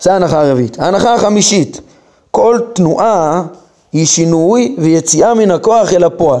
זה 0.00 0.12
ההנחה 0.12 0.40
הרביעית. 0.42 0.80
ההנחה 0.80 1.14
החמישית, 1.14 1.80
כל 2.30 2.58
תנועה 2.72 3.42
היא 3.92 4.06
שינוי 4.06 4.76
ויציאה 4.78 5.34
מן 5.34 5.50
הכוח 5.50 5.92
אל 5.92 6.04
הפועל, 6.04 6.40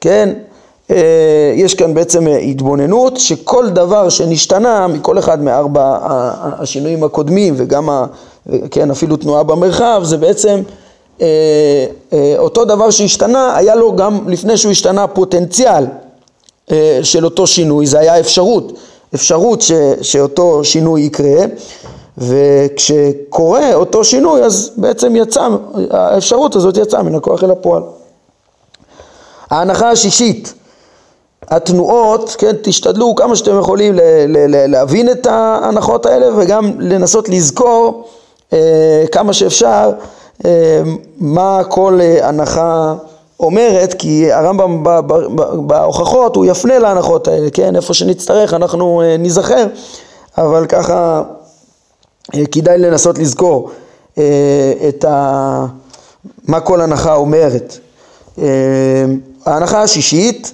כן? 0.00 0.30
אה, 0.90 1.52
יש 1.56 1.74
כאן 1.74 1.94
בעצם 1.94 2.26
התבוננות 2.26 3.16
שכל 3.16 3.68
דבר 3.68 4.08
שנשתנה 4.08 4.86
מכל 4.86 5.18
אחד 5.18 5.42
מארבע 5.42 5.98
השינויים 6.58 7.04
הקודמים 7.04 7.54
וגם, 7.56 7.90
ה, 7.90 8.06
כן, 8.70 8.90
אפילו 8.90 9.16
תנועה 9.16 9.42
במרחב, 9.42 10.00
זה 10.04 10.16
בעצם 10.16 10.62
אה, 11.20 11.26
אה, 12.12 12.34
אותו 12.38 12.64
דבר 12.64 12.90
שהשתנה, 12.90 13.56
היה 13.56 13.74
לו 13.74 13.96
גם 13.96 14.28
לפני 14.28 14.56
שהוא 14.56 14.72
השתנה 14.72 15.06
פוטנציאל 15.06 15.84
של 17.02 17.24
אותו 17.24 17.46
שינוי, 17.46 17.86
זה 17.86 17.98
היה 17.98 18.20
אפשרות, 18.20 18.72
אפשרות 19.14 19.60
ש, 19.60 19.72
שאותו 20.02 20.64
שינוי 20.64 21.00
יקרה 21.00 21.44
וכשקורה 22.18 23.74
אותו 23.74 24.04
שינוי 24.04 24.42
אז 24.42 24.70
בעצם 24.76 25.16
יצא, 25.16 25.48
האפשרות 25.90 26.56
הזאת 26.56 26.76
יצאה 26.76 27.02
מן 27.02 27.14
הכוח 27.14 27.44
אל 27.44 27.50
הפועל. 27.50 27.82
ההנחה 29.50 29.90
השישית 29.90 30.54
התנועות, 31.50 32.36
כן, 32.38 32.52
תשתדלו 32.62 33.14
כמה 33.14 33.36
שאתם 33.36 33.58
יכולים 33.58 33.94
ל- 33.94 34.00
ל- 34.28 34.56
ל- 34.56 34.70
להבין 34.70 35.10
את 35.10 35.26
ההנחות 35.26 36.06
האלה 36.06 36.26
וגם 36.36 36.72
לנסות 36.78 37.28
לזכור 37.28 38.08
אה, 38.52 39.04
כמה 39.12 39.32
שאפשר 39.32 39.92
אה, 40.44 40.82
מה 41.18 41.60
כל 41.68 41.98
אה, 42.02 42.28
הנחה 42.28 42.94
אומרת, 43.40 43.94
כי 43.98 44.32
הרמב"ם 44.32 44.84
בהוכחות 45.66 46.36
הוא 46.36 46.44
יפנה 46.44 46.78
להנחות 46.78 47.28
האלה, 47.28 47.50
כן, 47.50 47.76
איפה 47.76 47.94
שנצטרך 47.94 48.54
אנחנו 48.54 49.02
אה, 49.02 49.16
ניזכר, 49.16 49.66
אבל 50.38 50.66
ככה 50.66 51.22
אה, 52.34 52.42
כדאי 52.52 52.78
לנסות 52.78 53.18
לזכור 53.18 53.70
אה, 54.18 54.22
את 54.88 55.04
ה... 55.04 55.66
מה 56.48 56.60
כל 56.60 56.80
הנחה 56.80 57.14
אומרת. 57.14 57.78
אה, 58.38 58.44
ההנחה 59.46 59.82
השישית 59.82 60.52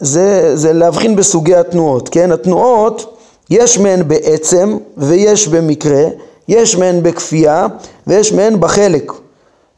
זה, 0.00 0.56
זה 0.56 0.72
להבחין 0.72 1.16
בסוגי 1.16 1.54
התנועות, 1.54 2.08
כן? 2.08 2.32
התנועות, 2.32 3.16
יש 3.50 3.78
מהן 3.78 4.08
בעצם 4.08 4.78
ויש 4.96 5.48
במקרה, 5.48 6.02
יש 6.48 6.76
מהן 6.76 7.02
בכפייה 7.02 7.66
ויש 8.06 8.32
מהן 8.32 8.60
בחלק, 8.60 9.12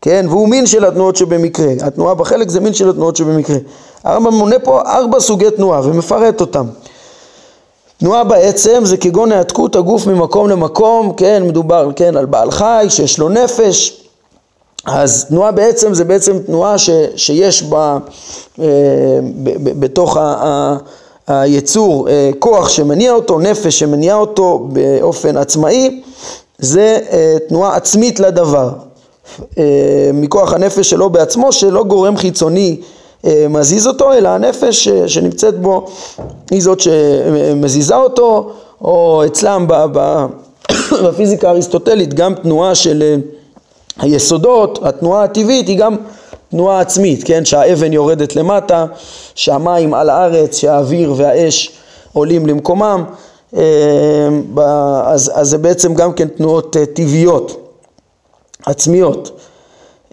כן, 0.01 0.27
והוא 0.29 0.49
מין 0.49 0.67
של 0.67 0.85
התנועות 0.85 1.17
שבמקרה, 1.17 1.73
התנועה 1.83 2.15
בחלק 2.15 2.49
זה 2.49 2.61
מין 2.61 2.75
של 2.75 2.91
התנועות 2.91 3.17
שבמקרה. 3.17 3.57
הרמב"ם 4.05 4.35
מונה 4.35 4.59
פה 4.59 4.81
ארבע 4.81 5.21
סוגי 5.21 5.51
תנועה 5.51 5.81
ומפרט 5.85 6.41
אותם. 6.41 6.67
תנועה 7.99 8.25
בעצם 8.25 8.85
זה 8.85 8.97
כגון 8.97 9.33
העתקות 9.33 9.77
הגוף 9.77 10.07
ממקום 10.07 10.49
למקום, 10.49 11.13
כן, 11.17 11.43
מדובר, 11.47 11.91
כן, 11.97 12.17
על 12.17 12.27
בעל 12.27 12.51
חי 12.51 12.87
שיש 12.89 13.19
לו 13.19 13.29
נפש, 13.29 14.02
אז 14.87 15.25
תנועה 15.29 15.53
בעצם 15.53 15.95
זה 15.95 16.05
בעצם 16.05 16.39
תנועה 16.39 16.79
ש, 16.79 16.91
שיש 17.17 17.63
בה, 17.63 17.99
אה, 18.61 18.65
ב, 19.43 19.51
ב, 19.65 19.81
בתוך 19.81 20.17
ה, 20.17 20.21
ה, 20.21 20.77
היצור 21.27 22.09
אה, 22.09 22.31
כוח 22.39 22.69
שמניע 22.69 23.13
אותו, 23.13 23.39
נפש 23.39 23.79
שמניע 23.79 24.15
אותו 24.15 24.69
באופן 24.73 25.37
עצמאי, 25.37 26.03
זה 26.59 26.99
אה, 27.11 27.37
תנועה 27.49 27.77
עצמית 27.77 28.21
לדבר, 28.21 28.71
אה, 29.59 30.11
מכוח 30.15 30.53
הנפש 30.53 30.91
שלו 30.91 31.11
בעצמו, 31.11 31.53
שלא 31.53 31.85
גורם 31.85 32.17
חיצוני 32.17 32.81
אה, 33.25 33.47
מזיז 33.51 33.87
אותו, 33.87 34.13
אלא 34.13 34.29
הנפש 34.29 34.89
שנמצאת 34.89 35.61
בו 35.61 35.87
היא 36.51 36.63
זאת 36.63 36.81
שמזיזה 36.81 37.97
אותו, 37.97 38.51
או 38.81 39.23
אצלם 39.27 39.67
בפיזיקה 41.05 41.49
האריסטוטלית 41.49 42.15
גם 42.15 42.35
תנועה 42.35 42.75
של 42.75 43.21
היסודות, 43.99 44.79
התנועה 44.83 45.25
הטבעית 45.25 45.69
היא 45.69 45.79
גם 45.79 45.97
תנועה 46.51 46.81
עצמית, 46.81 47.25
כן? 47.25 47.45
שהאבן 47.45 47.93
יורדת 47.93 48.37
למטה, 48.37 48.87
שהמים 49.35 49.95
על 49.95 50.11
הארץ, 50.11 50.57
שהאוויר 50.59 51.15
והאש 51.17 51.73
עולים 52.13 52.47
למקומם, 52.47 53.05
אז, 53.53 55.33
אז 55.35 55.49
זה 55.49 55.59
בעצם 55.59 55.95
גם 55.95 56.13
כן 56.13 56.29
תנועות 56.29 56.77
טבעיות. 56.95 57.63
עצמיות. 58.67 59.31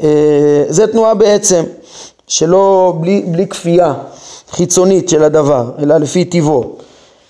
אה, 0.04 0.64
זה 0.68 0.88
תנועה 0.88 1.14
בעצם, 1.14 1.64
שלא, 2.28 2.94
בלי, 3.00 3.24
בלי 3.28 3.48
כפייה 3.48 3.94
חיצונית 4.52 5.10
של 5.10 5.24
הדבר, 5.24 5.72
אלא 5.80 5.98
לפי 5.98 6.26
טיבו. 6.26 6.76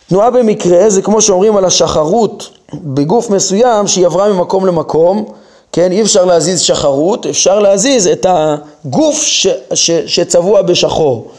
תנועה 0.10 0.30
במקרה 0.32 0.90
זה 0.90 1.02
כמו 1.02 1.22
שאומרים 1.22 1.58
על 1.58 1.66
השחרות 1.66 2.50
בגוף 2.74 3.30
מסוים 3.30 3.88
שהיא 3.88 4.06
עברה 4.06 4.34
ממקום 4.34 4.66
למקום, 4.66 5.26
כן, 5.72 5.92
אי 5.92 6.02
אפשר 6.02 6.26
להזיז 6.26 6.62
שחרות, 6.62 7.26
אפשר 7.26 7.60
להזיז 7.60 8.08
את 8.08 8.26
הגוף 8.30 9.24
ש, 9.24 9.48
ש, 9.74 9.92
שצבוע 9.92 10.62
בשחור, 10.62 11.32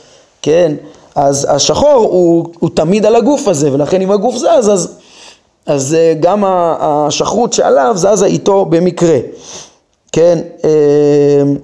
כן, 0.42 0.74
אז 1.14 1.46
השחור 1.50 2.06
הוא, 2.10 2.46
הוא 2.58 2.70
תמיד 2.74 3.06
על 3.06 3.16
הגוף 3.16 3.48
הזה 3.48 3.72
ולכן 3.72 4.00
אם 4.00 4.10
הגוף 4.10 4.36
זז 4.36 4.68
אז, 4.68 4.88
אז 5.66 5.94
אה, 5.94 6.14
גם 6.20 6.44
השחרות 6.46 7.52
שעליו 7.52 7.92
זזה 7.96 8.26
איתו 8.26 8.64
במקרה. 8.64 9.18
כן, 10.12 10.38
אמ, 10.64 11.56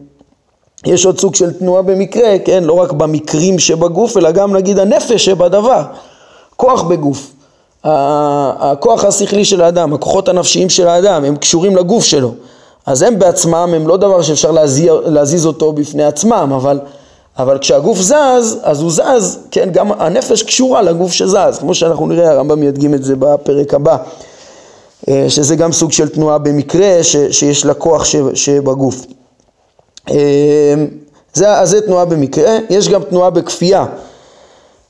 יש 0.86 1.06
עוד 1.06 1.20
סוג 1.20 1.34
של 1.34 1.52
תנועה 1.52 1.82
במקרה, 1.82 2.38
כן, 2.44 2.64
לא 2.64 2.72
רק 2.72 2.92
במקרים 2.92 3.58
שבגוף, 3.58 4.16
אלא 4.16 4.30
גם 4.30 4.56
נגיד 4.56 4.78
הנפש 4.78 5.24
שבדבר, 5.24 5.82
כוח 6.56 6.82
בגוף. 6.82 7.32
הכוח 7.84 9.04
השכלי 9.04 9.44
של 9.44 9.62
האדם, 9.62 9.94
הכוחות 9.94 10.28
הנפשיים 10.28 10.68
של 10.68 10.88
האדם, 10.88 11.24
הם 11.24 11.36
קשורים 11.36 11.76
לגוף 11.76 12.04
שלו. 12.04 12.34
אז 12.86 13.02
הם 13.02 13.18
בעצמם 13.18 13.72
הם 13.76 13.88
לא 13.88 13.96
דבר 13.96 14.22
שאפשר 14.22 14.50
להזיז, 14.50 14.90
להזיז 15.04 15.46
אותו 15.46 15.72
בפני 15.72 16.04
עצמם, 16.04 16.52
אבל, 16.56 16.80
אבל 17.38 17.58
כשהגוף 17.58 17.98
זז, 17.98 18.58
אז 18.62 18.80
הוא 18.80 18.90
זז, 18.90 19.38
כן, 19.50 19.68
גם 19.72 19.92
הנפש 19.92 20.42
קשורה 20.42 20.82
לגוף 20.82 21.12
שזז, 21.12 21.58
כמו 21.60 21.74
שאנחנו 21.74 22.06
נראה, 22.06 22.30
הרמב"ם 22.30 22.62
ידגים 22.62 22.94
את 22.94 23.04
זה 23.04 23.16
בפרק 23.16 23.74
הבא. 23.74 23.96
אה, 25.08 25.26
שזה 25.28 25.56
גם 25.56 25.72
סוג 25.72 25.92
של 25.92 26.08
תנועה 26.08 26.38
במקרה 26.38 27.02
ש, 27.02 27.16
שיש 27.16 27.64
לה 27.64 27.74
כוח 27.74 28.04
ש, 28.04 28.16
שבגוף. 28.34 29.06
אה, 30.10 30.74
זה, 31.34 31.58
אז 31.58 31.70
זה 31.70 31.80
תנועה 31.80 32.04
במקרה, 32.04 32.58
יש 32.70 32.88
גם 32.88 33.02
תנועה 33.02 33.30
בכפייה, 33.30 33.86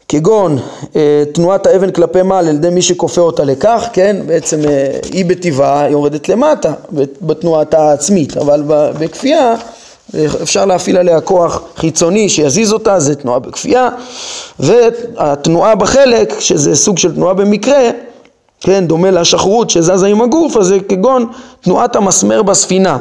כגון 0.09 0.59
אה, 0.97 1.23
תנועת 1.33 1.67
האבן 1.67 1.91
כלפי 1.91 2.23
מעל 2.23 2.49
על 2.49 2.55
ידי 2.55 2.71
מי 2.71 2.83
שכופה 2.83 3.21
אותה 3.21 3.45
לכך, 3.45 3.89
כן, 3.93 4.17
בעצם 4.27 4.61
היא 5.13 5.25
בטבעה 5.25 5.91
יורדת 5.91 6.29
למטה 6.29 6.73
בתנועתה 7.21 7.79
העצמית, 7.91 8.37
אבל 8.37 8.63
בכפייה 8.99 9.55
אפשר 10.43 10.65
להפעיל 10.65 10.97
עליה 10.97 11.21
כוח 11.21 11.63
חיצוני 11.77 12.29
שיזיז 12.29 12.73
אותה, 12.73 13.01
זה 13.01 13.15
תנועה 13.15 13.39
בכפייה, 13.39 13.89
והתנועה 14.61 15.75
בחלק, 15.75 16.41
שזה 16.41 16.77
סוג 16.77 16.99
של 16.99 17.15
תנועה 17.15 17.35
במקרה, 17.35 17.91
כן, 18.61 18.87
דומה 18.87 19.11
לשחרות 19.11 19.71
שזזה 19.71 20.07
עם 20.07 20.23
הגוף, 20.23 20.57
אז 20.57 20.67
זה 20.67 20.79
כגון 20.89 21.27
תנועת 21.61 21.97
המסמר 21.97 22.43
בספינה. 22.43 22.99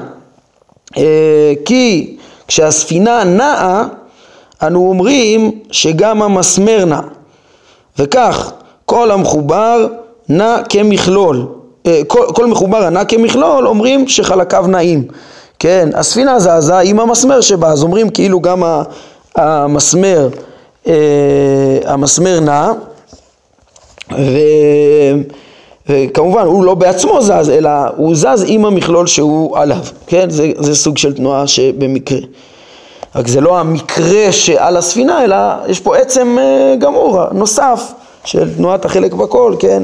אה, 0.97 1.53
כי 1.65 2.17
כשהספינה 2.47 3.23
נעה, 3.23 3.87
אנו 4.67 4.89
אומרים 4.89 5.51
שגם 5.71 6.21
המסמר 6.21 6.85
נע. 6.85 6.99
וכך, 7.99 8.51
כל 8.85 9.11
המחובר 9.11 9.87
נע 10.29 10.57
כמכלול. 10.69 11.45
אה, 11.87 12.01
כל, 12.07 12.25
כל 12.35 12.45
מחובר 12.45 12.83
הנע 12.83 13.05
כמכלול, 13.05 13.67
אומרים 13.67 14.07
שחלקיו 14.07 14.65
נעים. 14.67 15.07
כן, 15.59 15.89
הספינה 15.93 16.39
זזה 16.39 16.79
עם 16.79 16.99
המסמר 16.99 17.41
שבה, 17.41 17.67
אז 17.67 17.83
אומרים 17.83 18.09
כאילו 18.09 18.41
גם 18.41 18.63
המסמר, 19.35 20.29
אה, 20.87 20.93
המסמר 21.85 22.39
נע. 22.39 22.71
ו... 24.11 24.37
וכמובן 25.89 26.45
הוא 26.45 26.63
לא 26.63 26.73
בעצמו 26.73 27.21
זז, 27.21 27.49
אלא 27.49 27.69
הוא 27.97 28.15
זז 28.15 28.45
עם 28.47 28.65
המכלול 28.65 29.07
שהוא 29.07 29.57
עליו, 29.57 29.83
כן? 30.07 30.29
זה, 30.29 30.51
זה 30.57 30.75
סוג 30.75 30.97
של 30.97 31.13
תנועה 31.13 31.47
שבמקרה. 31.47 32.19
רק 33.15 33.27
זה 33.27 33.41
לא 33.41 33.59
המקרה 33.59 34.31
שעל 34.31 34.77
הספינה, 34.77 35.23
אלא 35.23 35.37
יש 35.67 35.79
פה 35.79 35.97
עצם 35.97 36.37
אה, 36.39 36.75
גמור, 36.79 37.23
נוסף, 37.31 37.91
של 38.25 38.55
תנועת 38.55 38.85
החלק 38.85 39.13
בכל, 39.13 39.55
כן? 39.59 39.83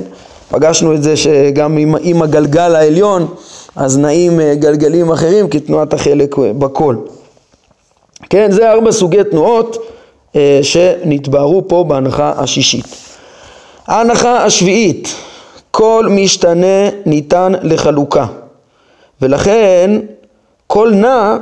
פגשנו 0.50 0.94
את 0.94 1.04
זה 1.04 1.18
שגם 1.18 1.78
עם, 1.78 1.96
עם 2.02 2.22
הגלגל 2.22 2.76
העליון, 2.76 3.28
אז 3.76 3.98
נעים 3.98 4.40
אה, 4.40 4.56
גלגלים 4.56 5.12
אחרים 5.12 5.50
כתנועת 5.50 5.94
החלק 5.94 6.36
בכל. 6.38 6.96
כן, 8.30 8.52
זה 8.52 8.72
ארבע 8.72 8.92
סוגי 8.92 9.24
תנועות 9.24 9.78
אה, 10.36 10.60
שנתבהרו 10.62 11.68
פה 11.68 11.86
בהנחה 11.88 12.34
השישית. 12.38 12.86
ההנחה 13.88 14.44
השביעית 14.44 15.16
כל 15.72 16.08
משתנה 16.10 16.90
ניתן 17.06 17.54
לחלוקה, 17.62 18.26
ולכן 19.22 20.00
כל 20.68 20.92
נע 20.94 21.38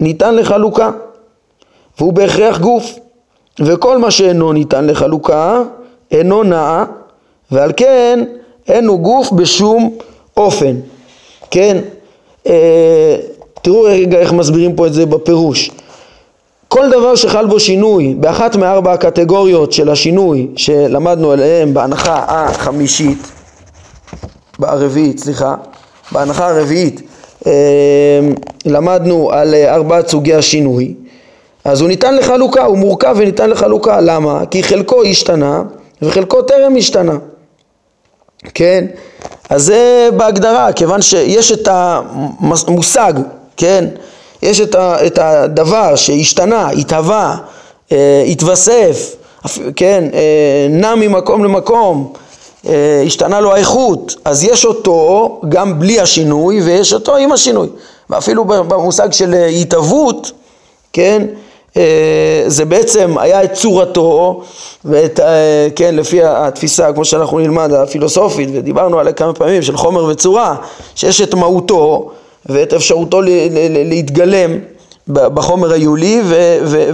ניתן 0.00 0.34
לחלוקה, 0.34 0.90
והוא 2.00 2.12
בהכרח 2.12 2.58
גוף, 2.58 2.98
וכל 3.60 3.98
מה 3.98 4.10
שאינו 4.10 4.52
ניתן 4.52 4.86
לחלוקה 4.86 5.62
אינו 6.10 6.42
נע, 6.42 6.84
ועל 7.50 7.72
כן 7.76 8.24
אין 8.68 8.86
הוא 8.86 9.00
גוף 9.00 9.32
בשום 9.32 9.98
אופן, 10.36 10.76
כן? 11.50 11.76
אה, 12.46 13.16
תראו 13.62 13.82
רגע 13.82 14.18
איך 14.18 14.32
מסבירים 14.32 14.76
פה 14.76 14.86
את 14.86 14.92
זה 14.92 15.06
בפירוש. 15.06 15.70
כל 16.68 16.90
דבר 16.90 17.14
שחל 17.14 17.46
בו 17.46 17.60
שינוי 17.60 18.14
באחת 18.14 18.56
מארבע 18.56 18.92
הקטגוריות 18.92 19.72
של 19.72 19.90
השינוי 19.90 20.48
שלמדנו 20.56 21.32
עליהם 21.32 21.74
בהנחה 21.74 22.24
החמישית 22.28 23.32
ברביעית, 24.58 25.18
סליחה, 25.18 25.54
בהנחה 26.12 26.48
הרביעית 26.48 27.02
אה, 27.46 27.52
למדנו 28.66 29.30
על 29.32 29.54
ארבעת 29.54 30.08
סוגי 30.08 30.34
השינוי, 30.34 30.94
אז 31.64 31.80
הוא 31.80 31.88
ניתן 31.88 32.16
לחלוקה, 32.16 32.64
הוא 32.64 32.78
מורכב 32.78 33.14
וניתן 33.18 33.50
לחלוקה, 33.50 34.00
למה? 34.00 34.46
כי 34.50 34.62
חלקו 34.62 35.02
השתנה 35.02 35.62
וחלקו 36.02 36.42
טרם 36.42 36.76
השתנה, 36.76 37.16
כן? 38.54 38.84
אז 39.50 39.62
זה 39.62 40.08
בהגדרה, 40.16 40.72
כיוון 40.72 41.02
שיש 41.02 41.52
את 41.52 41.68
המושג, 41.70 43.12
כן? 43.56 43.84
יש 44.42 44.60
את, 44.60 44.74
ה, 44.74 45.06
את 45.06 45.18
הדבר 45.18 45.96
שהשתנה, 45.96 46.70
התהווה, 46.70 47.36
אה, 47.92 48.24
התווסף, 48.26 49.16
כן? 49.76 50.04
נע 50.70 50.94
ממקום 50.94 51.44
למקום, 51.44 52.12
אה, 52.68 53.02
השתנה 53.06 53.40
לו 53.40 53.54
האיכות, 53.54 54.16
אז 54.24 54.44
יש 54.44 54.64
אותו 54.64 55.40
גם 55.48 55.78
בלי 55.78 56.00
השינוי 56.00 56.62
ויש 56.62 56.92
אותו 56.92 57.16
עם 57.16 57.32
השינוי. 57.32 57.68
ואפילו 58.10 58.44
במושג 58.44 59.12
של 59.12 59.34
אה, 59.34 59.46
התהוות, 59.46 60.32
כן, 60.92 61.22
אה, 61.28 61.39
זה 62.46 62.64
בעצם 62.68 63.18
היה 63.18 63.44
את 63.44 63.52
צורתו 63.52 64.42
ואת, 64.84 65.20
כן, 65.76 65.94
לפי 65.94 66.22
התפיסה, 66.24 66.92
כמו 66.92 67.04
שאנחנו 67.04 67.38
נלמד, 67.38 67.72
הפילוסופית, 67.72 68.48
ודיברנו 68.52 68.98
עליה 68.98 69.12
כמה 69.12 69.32
פעמים, 69.32 69.62
של 69.62 69.76
חומר 69.76 70.04
וצורה, 70.04 70.56
שיש 70.94 71.20
את 71.20 71.34
מהותו 71.34 72.10
ואת 72.46 72.72
אפשרותו 72.72 73.20
להתגלם 73.84 74.58
בחומר 75.08 75.72
היולי, 75.72 76.20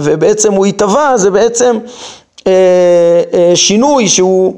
ובעצם 0.01 0.53
הוא 0.53 0.65
התהווה, 0.65 1.17
זה 1.17 1.31
בעצם 1.31 1.77
שינוי 3.55 4.07
שהוא 4.07 4.53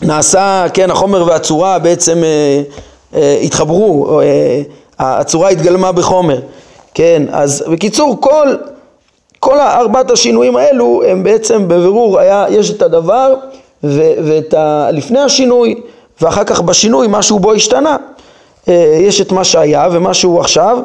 נעשה, 0.00 0.66
כן, 0.74 0.90
החומר 0.90 1.26
והצורה 1.26 1.78
בעצם 1.78 2.24
אה, 2.24 2.62
אה, 3.14 3.38
התחברו, 3.42 4.20
אה, 4.20 4.62
הצורה 4.98 5.48
התגלמה 5.48 5.92
בחומר, 5.92 6.40
כן, 6.98 7.22
אז 7.30 7.64
בקיצור 7.70 8.16
כל, 8.20 8.48
כל 9.40 9.58
ארבעת 9.60 10.10
השינויים 10.10 10.56
האלו 10.56 11.02
הם 11.06 11.22
בעצם 11.22 11.68
בבירור 11.68 12.18
היה, 12.18 12.46
יש 12.50 12.70
את 12.70 12.82
הדבר 12.82 13.34
ו, 13.84 14.02
ואת 14.24 14.54
ה, 14.54 14.90
לפני 14.92 15.20
השינוי 15.20 15.74
ואחר 16.20 16.44
כך 16.44 16.60
בשינוי 16.60 17.06
משהו 17.10 17.38
בו 17.38 17.52
השתנה, 17.52 17.96
אה, 18.68 18.98
יש 19.00 19.20
את 19.20 19.32
מה 19.32 19.44
שהיה 19.44 19.88
ומה 19.92 20.14
שהוא 20.14 20.40
עכשיו 20.40 20.78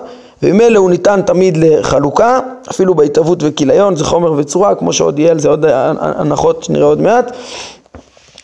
וממילא 0.44 0.80
הוא 0.80 0.90
ניתן 0.90 1.22
תמיד 1.22 1.58
לחלוקה, 1.58 2.40
אפילו 2.72 2.96
בהתהוות 2.96 3.40
וכיליון, 3.42 3.96
זה 3.96 4.06
חומר 4.06 4.34
וצורה, 4.38 4.76
כמו 4.76 4.94
שעוד 4.94 5.20
יהיה 5.20 5.32
על 5.32 5.40
זה 5.40 5.50
עוד 5.50 5.66
הנחות 6.00 6.64
שנראה 6.64 6.86
עוד 6.86 7.02
מעט, 7.02 7.32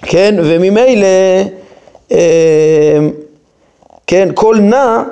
כן, 0.01 0.35
וממילא, 0.43 1.07
אה, 2.11 2.99
כן, 4.07 4.29
כל 4.33 4.57
נע 4.59 5.03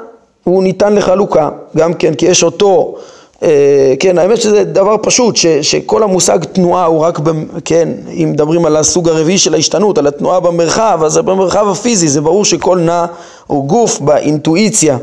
הוא 0.51 0.63
ניתן 0.63 0.95
לחלוקה, 0.95 1.49
גם 1.77 1.93
כן, 1.93 2.13
כי 2.13 2.25
יש 2.25 2.43
אותו, 2.43 2.95
אה, 3.43 3.93
כן, 3.99 4.17
האמת 4.17 4.41
שזה 4.41 4.63
דבר 4.63 4.95
פשוט, 5.01 5.35
ש, 5.35 5.47
שכל 5.47 6.03
המושג 6.03 6.43
תנועה 6.43 6.85
הוא 6.85 6.99
רק, 6.99 7.19
ב, 7.19 7.31
כן, 7.65 7.89
אם 8.09 8.29
מדברים 8.31 8.65
על 8.65 8.77
הסוג 8.77 9.09
הרביעי 9.09 9.37
של 9.37 9.53
ההשתנות, 9.53 9.97
על 9.97 10.07
התנועה 10.07 10.39
במרחב, 10.39 10.99
אז 11.05 11.11
זה 11.11 11.21
במרחב 11.21 11.69
הפיזי, 11.69 12.07
זה 12.07 12.21
ברור 12.21 12.45
שכל 12.45 12.79
נע 12.79 13.05
הוא 13.47 13.65
גוף 13.65 13.99
באינטואיציה, 13.99 14.97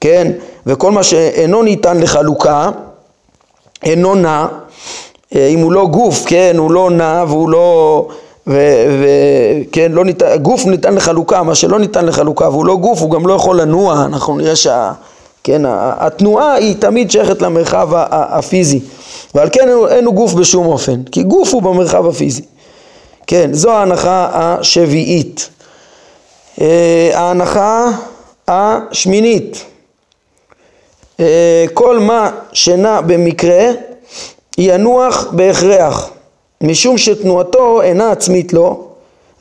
כן, 0.00 0.32
וכל 0.66 0.90
מה 0.90 1.02
שאינו 1.02 1.62
ניתן 1.62 2.00
לחלוקה, 2.00 2.70
אינו 3.82 4.14
נע, 4.14 4.46
אה, 5.34 5.46
אם 5.46 5.58
הוא 5.58 5.72
לא 5.72 5.86
גוף, 5.86 6.24
כן, 6.26 6.54
הוא 6.58 6.70
לא 6.70 6.90
נע 6.90 7.24
והוא 7.28 7.48
לא, 7.48 8.08
וכן, 8.46 9.92
לא 9.92 10.04
ניתן, 10.04 10.36
גוף 10.36 10.66
ניתן 10.66 10.94
לחלוקה, 10.94 11.42
מה 11.42 11.54
שלא 11.54 11.78
ניתן 11.78 12.06
לחלוקה 12.06 12.48
והוא 12.48 12.66
לא 12.66 12.76
גוף, 12.76 13.00
הוא 13.00 13.10
גם 13.10 13.26
לא 13.26 13.32
יכול 13.32 13.60
לנוע, 13.60 14.04
אנחנו 14.04 14.36
נראה 14.36 14.56
שה... 14.56 14.92
כן, 15.44 15.62
התנועה 15.66 16.54
היא 16.54 16.74
תמיד 16.78 17.10
שייכת 17.10 17.42
למרחב 17.42 17.88
הפיזי 18.10 18.80
ועל 19.34 19.48
כן 19.52 19.68
אין 19.90 20.04
הוא 20.04 20.14
גוף 20.14 20.34
בשום 20.34 20.66
אופן, 20.66 21.02
כי 21.12 21.22
גוף 21.22 21.54
הוא 21.54 21.62
במרחב 21.62 22.06
הפיזי. 22.06 22.42
כן, 23.26 23.52
זו 23.52 23.70
ההנחה 23.70 24.28
השביעית. 24.32 25.48
אה, 26.60 27.10
ההנחה 27.14 27.90
השמינית 28.48 29.64
אה, 31.20 31.64
כל 31.74 31.98
מה 31.98 32.30
שנע 32.52 33.00
במקרה 33.00 33.70
ינוח 34.58 35.26
בהכרח, 35.32 36.10
משום 36.64 36.98
שתנועתו 36.98 37.82
אינה 37.82 38.10
עצמית 38.10 38.52
לו, 38.52 38.88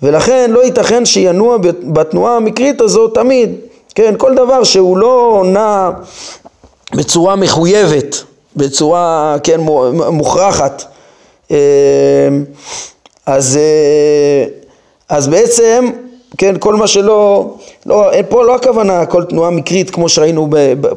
ולכן 0.03 0.51
לא 0.51 0.65
ייתכן 0.65 1.05
שינוע 1.05 1.57
בתנועה 1.83 2.35
המקרית 2.35 2.81
הזו 2.81 3.07
תמיד. 3.07 3.55
כן, 3.95 4.13
כל 4.17 4.35
דבר 4.35 4.63
שהוא 4.63 4.97
לא 4.97 5.43
נע 5.45 5.89
בצורה 6.95 7.35
מחויבת, 7.35 8.23
בצורה, 8.55 9.35
כן, 9.43 9.59
מוכרחת, 10.11 10.83
אה, 11.51 11.57
אז, 13.25 13.57
אה, 13.57 14.45
אז 15.09 15.27
בעצם 15.27 15.89
כן, 16.37 16.55
כל 16.59 16.75
מה 16.75 16.87
שלא, 16.87 17.53
לא, 17.85 18.11
פה 18.29 18.43
לא 18.43 18.55
הכוונה 18.55 19.05
כל 19.05 19.23
תנועה 19.23 19.49
מקרית 19.49 19.89
כמו 19.89 20.09
שראינו 20.09 20.49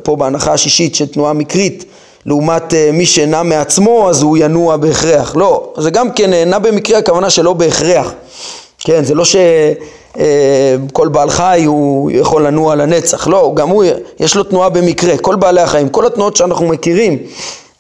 פה 0.02 0.16
בהנחה 0.16 0.52
השישית 0.52 0.94
של 0.94 1.06
תנועה 1.06 1.32
מקרית 1.32 1.84
לעומת 2.26 2.72
uh, 2.72 2.76
מי 2.92 3.06
שנע 3.06 3.42
מעצמו 3.42 4.10
אז 4.10 4.22
הוא 4.22 4.38
ינוע 4.40 4.76
בהכרח, 4.76 5.36
לא, 5.36 5.72
זה 5.78 5.90
גם 5.90 6.12
כן 6.12 6.32
אה, 6.32 6.44
נע 6.44 6.58
במקרה 6.58 6.98
הכוונה 6.98 7.30
שלא 7.30 7.52
בהכרח, 7.52 8.12
כן, 8.78 9.04
זה 9.04 9.14
לא 9.14 9.24
שכל 9.24 11.06
uh, 11.06 11.08
בעל 11.08 11.30
חי 11.30 11.62
הוא 11.66 12.10
יכול 12.10 12.46
לנוע 12.46 12.74
לנצח, 12.74 13.28
לא, 13.28 13.52
גם 13.54 13.68
הוא, 13.68 13.84
יש 14.20 14.36
לו 14.36 14.42
תנועה 14.42 14.68
במקרה, 14.68 15.18
כל 15.18 15.36
בעלי 15.36 15.60
החיים, 15.60 15.88
כל 15.88 16.06
התנועות 16.06 16.36
שאנחנו 16.36 16.66
מכירים 16.68 17.18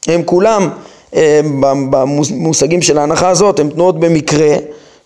הם 0.06 0.22
כולם 0.22 0.68
במושגים 1.90 2.82
של 2.82 2.98
ההנחה 2.98 3.28
הזאת 3.28 3.60
הם 3.60 3.70
תנועות 3.70 4.00
במקרה 4.00 4.56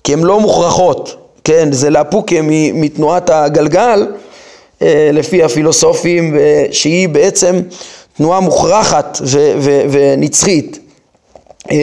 כי 0.05 0.13
הן 0.13 0.21
לא 0.21 0.41
מוכרחות. 0.41 1.17
כן, 1.45 1.73
זה 1.73 1.91
לאפוקה 1.91 2.37
מתנועת 2.75 3.31
הגלגל, 3.31 4.07
אה, 4.83 5.11
לפי 5.13 5.43
הפילוסופים, 5.43 6.37
שהיא 6.71 7.09
בעצם 7.09 7.61
תנועה 8.21 8.41
מוכרחת 8.41 9.19
ונצחית, 9.91 10.79
אה, 11.71 11.77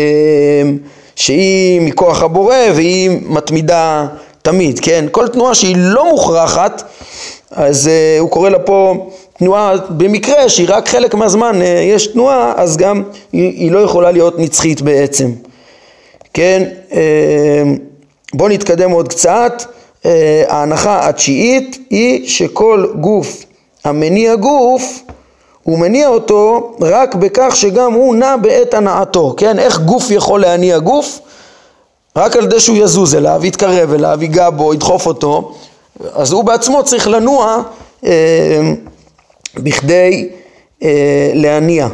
שהיא 1.15 1.81
מכוח 1.81 2.23
הבורא 2.23 2.55
והיא 2.75 3.09
מתמידה 3.23 4.07
תמיד, 4.41 4.79
כן? 4.79 5.05
כל 5.11 5.27
תנועה 5.27 5.55
שהיא 5.55 5.75
לא 5.79 6.11
מוכרחת, 6.11 6.83
אז 7.51 7.87
uh, 7.87 8.21
הוא 8.21 8.29
קורא 8.29 8.49
לה 8.49 8.59
פה 8.59 9.07
תנועה 9.37 9.73
במקרה 9.89 10.49
שהיא 10.49 10.67
רק 10.69 10.87
חלק 10.87 11.13
מהזמן 11.15 11.61
uh, 11.61 11.65
יש 11.65 12.07
תנועה, 12.07 12.53
אז 12.57 12.77
גם 12.77 13.03
היא, 13.31 13.51
היא 13.51 13.71
לא 13.71 13.79
יכולה 13.79 14.11
להיות 14.11 14.39
נצחית 14.39 14.81
בעצם, 14.81 15.31
כן? 16.33 16.63
Uh, 16.89 16.95
בואו 18.33 18.49
נתקדם 18.49 18.91
עוד 18.91 19.07
קצת. 19.07 19.63
אה, 20.05 20.43
ההנחה 20.47 21.09
התשיעית 21.09 21.77
היא 21.89 22.27
שכל 22.27 22.87
גוף 22.99 23.45
המניע 23.83 24.35
גוף 24.35 25.03
הוא 25.67 25.79
מניע 25.79 26.07
אותו 26.07 26.71
רק 26.81 27.15
בכך 27.15 27.55
שגם 27.55 27.93
הוא 27.93 28.15
נע 28.15 28.35
בעת 28.41 28.73
הנעתו, 28.73 29.33
כן? 29.37 29.59
איך 29.59 29.79
גוף 29.79 30.11
יכול 30.11 30.41
להניע 30.41 30.79
גוף? 30.79 31.19
רק 32.15 32.35
על 32.35 32.43
ידי 32.43 32.59
שהוא 32.59 32.77
יזוז 32.77 33.15
אליו, 33.15 33.45
יתקרב 33.45 33.93
אליו, 33.93 34.17
ייגע 34.21 34.49
בו, 34.49 34.73
ידחוף 34.73 35.07
אותו, 35.07 35.55
אז 36.13 36.31
הוא 36.31 36.43
בעצמו 36.43 36.83
צריך 36.83 37.07
לנוע 37.07 37.61
אה, 38.05 38.73
בכדי 39.55 40.29
אה, 40.83 41.31
להניע. 41.33 41.87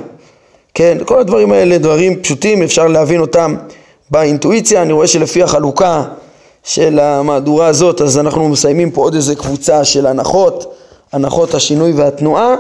כן, 0.74 0.98
כל 1.06 1.20
הדברים 1.20 1.52
האלה 1.52 1.78
דברים 1.78 2.22
פשוטים, 2.22 2.64
אפשר 2.64 2.88
להבין 2.88 3.22
אותם 3.22 3.56
באינטואיציה, 4.10 4.82
אני 4.82 4.94
רואה 4.94 5.08
שלפי 5.08 5.44
החלוקה 5.44 6.04
של 6.64 7.00
המהדורה 7.00 7.68
הזאת, 7.68 8.02
אז 8.02 8.20
אנחנו 8.20 8.50
מסיימים 8.50 8.92
פה 8.92 9.02
עוד 9.02 9.16
איזה 9.16 9.36
קבוצה 9.36 9.84
של 9.84 10.08
הנחות, 10.08 10.76
הנחות 11.14 11.54
השינוי 11.54 11.92
והתנועה, 11.92 12.56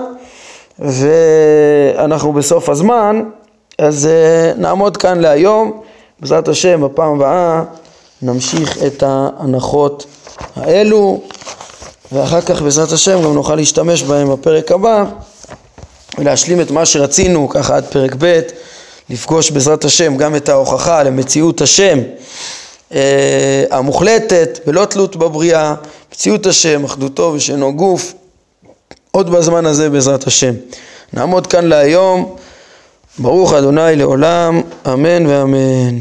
ואנחנו 0.80 2.34
בסוף 2.34 2.70
הזמן, 2.70 3.24
אז 3.78 4.06
אה, 4.06 4.54
נעמוד 4.58 4.98
כאן 4.98 5.20
להיום, 5.20 5.82
בעזרת 6.20 6.48
השם, 6.48 6.82
בפעם 6.82 7.14
הבאה 7.16 7.64
נמשיך 8.22 8.84
את 8.84 9.04
ההנחות 9.04 10.06
האלו, 10.56 11.22
ואחר 12.12 12.42
כך 12.42 12.62
בעזרת 12.62 12.92
השם 12.92 13.24
גם 13.24 13.34
נוכל 13.34 13.56
להשתמש 13.56 14.04
בהם 14.04 14.32
בפרק 14.32 14.72
הבא, 14.72 15.06
ולהשלים 16.18 16.62
את 16.62 16.72
מה 16.72 16.86
שרצינו, 16.86 17.50
ככה 17.50 17.76
עד 17.76 17.86
פרק 17.86 18.16
ב', 18.20 18.40
לפגוש 19.10 19.52
בעזרת 19.52 19.86
השם 19.86 20.18
גם 20.18 20.36
את 20.36 20.50
ההוכחה 20.50 21.04
למציאות 21.04 21.62
השם 21.62 22.00
אה, 22.94 23.64
המוחלטת, 23.72 24.60
בלא 24.66 24.86
תלות 24.86 25.16
בבריאה, 25.16 25.76
מציאות 26.12 26.46
השם, 26.46 26.84
אחדותו 26.84 27.32
ושאינו 27.36 27.74
גוף, 27.74 28.14
עוד 29.17 29.30
בזמן 29.30 29.65
הזה 29.65 29.89
בעזרת 29.89 30.28
השם. 30.28 30.54
נעמוד 31.13 31.47
כאן 31.47 31.65
להיום, 31.65 32.36
ברוך 33.19 33.54
אדוני 33.54 33.95
לעולם, 33.95 34.62
אמן 34.88 35.26
ואמן. 35.26 35.99